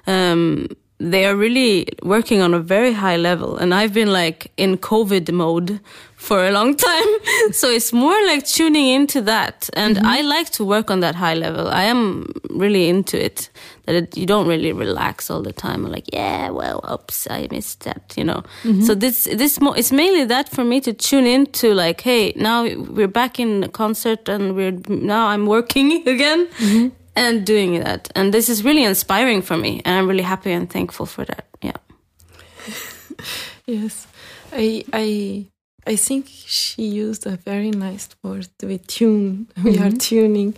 Um, 0.06 0.68
they 0.98 1.26
are 1.26 1.34
really 1.34 1.88
working 2.02 2.40
on 2.40 2.54
a 2.54 2.60
very 2.60 2.92
high 2.92 3.16
level, 3.16 3.56
and 3.56 3.74
I've 3.74 3.92
been 3.92 4.12
like 4.12 4.52
in 4.56 4.78
COVID 4.78 5.32
mode 5.32 5.80
for 6.24 6.46
a 6.46 6.50
long 6.50 6.74
time. 6.74 7.08
so 7.52 7.68
it's 7.68 7.92
more 7.92 8.18
like 8.26 8.46
tuning 8.46 8.88
into 8.88 9.20
that, 9.22 9.68
and 9.74 9.96
mm-hmm. 9.96 10.06
I 10.06 10.22
like 10.22 10.50
to 10.52 10.64
work 10.64 10.90
on 10.90 11.00
that 11.00 11.14
high 11.14 11.34
level. 11.34 11.68
I 11.68 11.84
am 11.84 12.32
really 12.50 12.88
into 12.88 13.22
it. 13.22 13.50
That 13.84 13.94
it, 13.94 14.16
you 14.16 14.24
don't 14.24 14.48
really 14.48 14.72
relax 14.72 15.30
all 15.30 15.42
the 15.42 15.52
time. 15.52 15.84
I'm 15.84 15.92
like, 15.92 16.08
yeah, 16.12 16.48
well, 16.48 16.80
oops, 16.90 17.26
I 17.30 17.48
missed 17.50 17.80
that, 17.84 18.14
you 18.16 18.24
know. 18.24 18.42
Mm-hmm. 18.62 18.82
So 18.82 18.94
this 18.94 19.24
this 19.24 19.60
mo- 19.60 19.74
it's 19.74 19.92
mainly 19.92 20.24
that 20.24 20.48
for 20.48 20.64
me 20.64 20.80
to 20.80 20.92
tune 20.92 21.26
into 21.26 21.74
like, 21.74 22.00
hey, 22.00 22.32
now 22.36 22.64
we're 22.64 23.12
back 23.12 23.38
in 23.38 23.64
a 23.64 23.68
concert, 23.68 24.28
and 24.28 24.54
we're 24.56 24.78
now 24.88 25.28
I'm 25.28 25.46
working 25.46 26.08
again. 26.14 26.46
Mm-hmm. 26.46 26.88
And 27.16 27.46
doing 27.46 27.78
that, 27.78 28.10
and 28.16 28.34
this 28.34 28.48
is 28.48 28.64
really 28.64 28.82
inspiring 28.82 29.40
for 29.40 29.56
me, 29.56 29.80
and 29.84 29.96
I'm 29.96 30.08
really 30.08 30.24
happy 30.24 30.50
and 30.50 30.68
thankful 30.68 31.06
for 31.06 31.24
that. 31.24 31.44
Yeah. 31.62 31.76
Yes, 33.66 34.06
I 34.52 34.84
I 34.92 35.46
I 35.86 35.96
think 35.96 36.26
she 36.28 36.82
used 36.84 37.26
a 37.26 37.36
very 37.36 37.70
nice 37.70 38.08
word 38.22 38.48
with 38.62 38.86
tune. 38.86 39.48
We 39.62 39.78
are 39.78 39.90
tuning, 39.90 40.54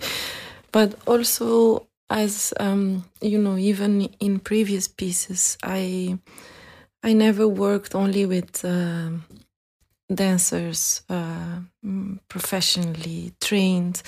but 0.73 0.95
also 1.07 1.87
as 2.09 2.55
um, 2.61 3.05
you 3.21 3.39
know, 3.39 3.57
even 3.57 4.03
in 4.21 4.39
previous 4.39 4.89
pieces, 4.89 5.59
I 5.63 6.19
I 7.03 7.13
never 7.13 7.47
worked 7.49 7.95
only 7.95 8.27
with 8.27 8.65
um 8.65 9.25
dancers 10.15 11.03
uh, 11.09 11.61
mm, 11.85 12.19
professionally 12.29 13.33
trained. 13.41 14.03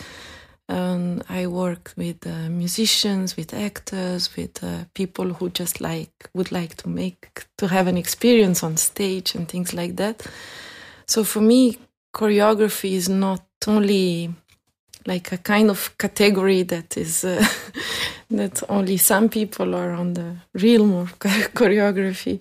Um, 0.68 1.22
I 1.28 1.46
work 1.46 1.92
with 1.96 2.26
uh, 2.26 2.50
musicians, 2.50 3.37
with 3.37 3.54
actors, 3.54 4.37
with 4.37 4.62
uh, 4.62 4.85
people 4.94 5.33
who 5.33 5.48
just 5.48 5.81
like 5.81 6.28
would 6.35 6.52
like 6.52 6.76
to 6.76 6.88
make 6.88 7.46
to 7.57 7.68
have 7.68 7.87
an 7.88 7.96
experience 7.96 8.62
on 8.62 8.76
stage 8.76 9.35
and 9.35 9.48
things 9.48 9.72
like 9.72 9.96
that. 9.96 10.26
So 11.09 11.25
for 11.25 11.40
me, 11.40 11.79
choreography 12.14 12.92
is 12.92 13.09
not 13.09 13.42
only 13.66 14.31
like 15.07 15.33
a 15.33 15.38
kind 15.38 15.71
of 15.71 15.97
category 15.97 16.62
that 16.64 16.97
is 16.99 17.25
uh, 17.25 17.42
that 18.31 18.62
only 18.68 18.99
some 18.99 19.31
people 19.31 19.75
are 19.75 19.92
on 19.92 20.12
the 20.12 20.37
realm 20.53 20.94
of 20.94 21.18
choreography, 21.55 22.40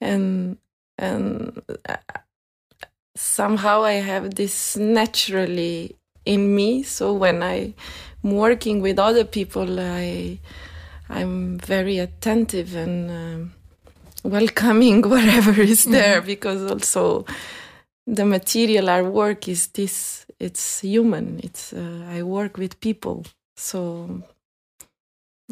and 0.00 0.56
and 0.98 1.62
uh, 1.86 1.96
somehow 3.14 3.84
I 3.84 3.94
have 3.94 4.34
this 4.34 4.76
naturally 4.78 5.94
in 6.24 6.54
me. 6.54 6.84
So 6.84 7.12
when 7.12 7.42
I'm 7.42 7.74
working 8.22 8.80
with 8.80 8.98
other 8.98 9.24
people, 9.24 9.78
I 9.78 10.38
I'm 11.10 11.58
very 11.58 11.98
attentive 11.98 12.74
and 12.74 13.10
um, 13.10 13.52
welcoming 14.24 15.02
whatever 15.10 15.60
is 15.60 15.84
there 15.84 16.22
because 16.22 16.62
also 16.70 17.26
the 18.06 18.24
material 18.24 18.88
our 18.88 19.04
work 19.10 19.48
is 19.48 19.68
this 19.68 20.26
it's 20.38 20.80
human 20.80 21.40
it's 21.42 21.72
uh, 21.72 22.04
i 22.16 22.22
work 22.22 22.56
with 22.58 22.78
people 22.80 23.24
so 23.56 24.22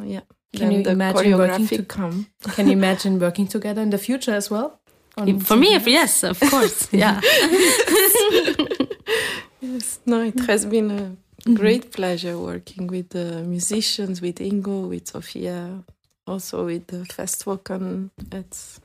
yeah 0.03 0.21
can 0.57 0.71
you 0.71 0.81
imagine 0.89 1.37
working 1.39 1.67
to- 1.69 1.83
come 1.85 2.27
Can 2.55 2.67
you 2.67 2.73
imagine 2.83 3.19
working 3.19 3.49
together 3.49 3.83
in 3.83 3.91
the 3.91 3.99
future 3.99 4.35
as 4.37 4.51
well? 4.51 4.79
On 5.17 5.41
For 5.41 5.57
me, 5.57 5.75
else? 5.75 5.87
yes, 5.87 6.25
of 6.25 6.41
course. 6.41 6.89
yeah. 6.93 7.21
yes 9.61 10.01
no 10.07 10.23
it 10.23 10.39
has 10.47 10.65
been 10.67 10.91
a 10.91 11.17
great 11.55 11.93
pleasure 11.93 12.39
working 12.39 12.87
with 12.87 13.09
the 13.11 13.43
musicians 13.43 14.21
with 14.21 14.37
ingo 14.41 14.89
with 14.89 15.09
sofia 15.09 15.83
also 16.27 16.65
with 16.67 16.87
the 16.87 17.05
Festwochen 17.17 18.11
it's 18.33 18.81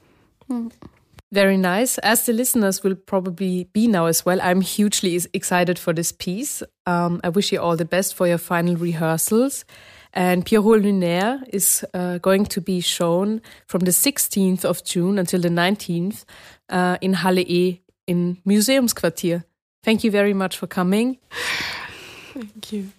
Very 1.32 1.58
nice. 1.58 2.00
As 2.00 2.26
the 2.26 2.34
listeners 2.34 2.84
will 2.84 2.96
probably 2.96 3.66
be 3.72 3.88
now 3.88 4.08
as 4.08 4.26
well, 4.26 4.40
I'm 4.42 4.62
hugely 4.62 5.20
excited 5.34 5.78
for 5.78 5.94
this 5.94 6.12
piece. 6.12 6.64
Um, 6.88 7.22
I 7.24 7.30
wish 7.30 7.52
you 7.52 7.62
all 7.62 7.76
the 7.76 7.86
best 7.86 8.16
for 8.16 8.28
your 8.28 8.40
final 8.40 8.76
rehearsals. 8.76 9.64
And 10.12 10.44
Pierrot 10.44 10.82
Lunaire 10.82 11.44
is 11.54 11.86
uh, 11.94 12.18
going 12.18 12.46
to 12.46 12.62
be 12.62 12.82
shown 12.82 13.42
from 13.68 13.82
the 13.82 13.92
16th 13.92 14.66
of 14.66 14.84
June 14.84 15.20
until 15.20 15.42
the 15.42 15.50
19th 15.50 16.26
uh, 16.70 16.98
in 17.00 17.14
Halle 17.14 17.46
E 17.48 17.82
in 18.08 18.38
Museumsquartier. 18.48 19.44
Thank 19.84 20.04
you 20.04 20.10
very 20.10 20.34
much 20.34 20.58
for 20.58 20.66
coming. 20.66 21.20
thank 22.34 22.74
you 22.74 22.90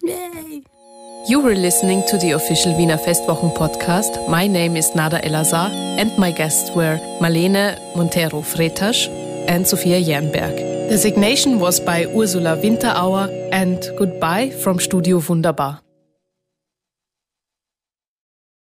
You 1.26 1.38
were 1.40 1.54
listening 1.54 2.02
to 2.08 2.16
the 2.16 2.30
official 2.30 2.74
Wiener 2.76 2.96
Festwochen 2.96 3.54
podcast. 3.54 4.28
My 4.28 4.46
name 4.46 4.74
is 4.74 4.94
Nada 4.94 5.22
El-Azhar, 5.22 5.70
and 5.70 6.16
my 6.18 6.32
guests 6.32 6.70
were 6.74 6.98
Marlene 7.20 7.76
Monteiro 7.94 8.40
Freitas 8.42 9.06
and 9.46 9.66
Sofia 9.66 10.00
Jernberg. 10.00 10.56
The 10.56 10.96
designation 10.96 11.60
was 11.60 11.78
by 11.78 12.06
Ursula 12.06 12.56
Winterauer, 12.56 13.28
and 13.52 13.78
goodbye 13.98 14.48
from 14.48 14.78
Studio 14.80 15.18
Wunderbar. 15.20 15.80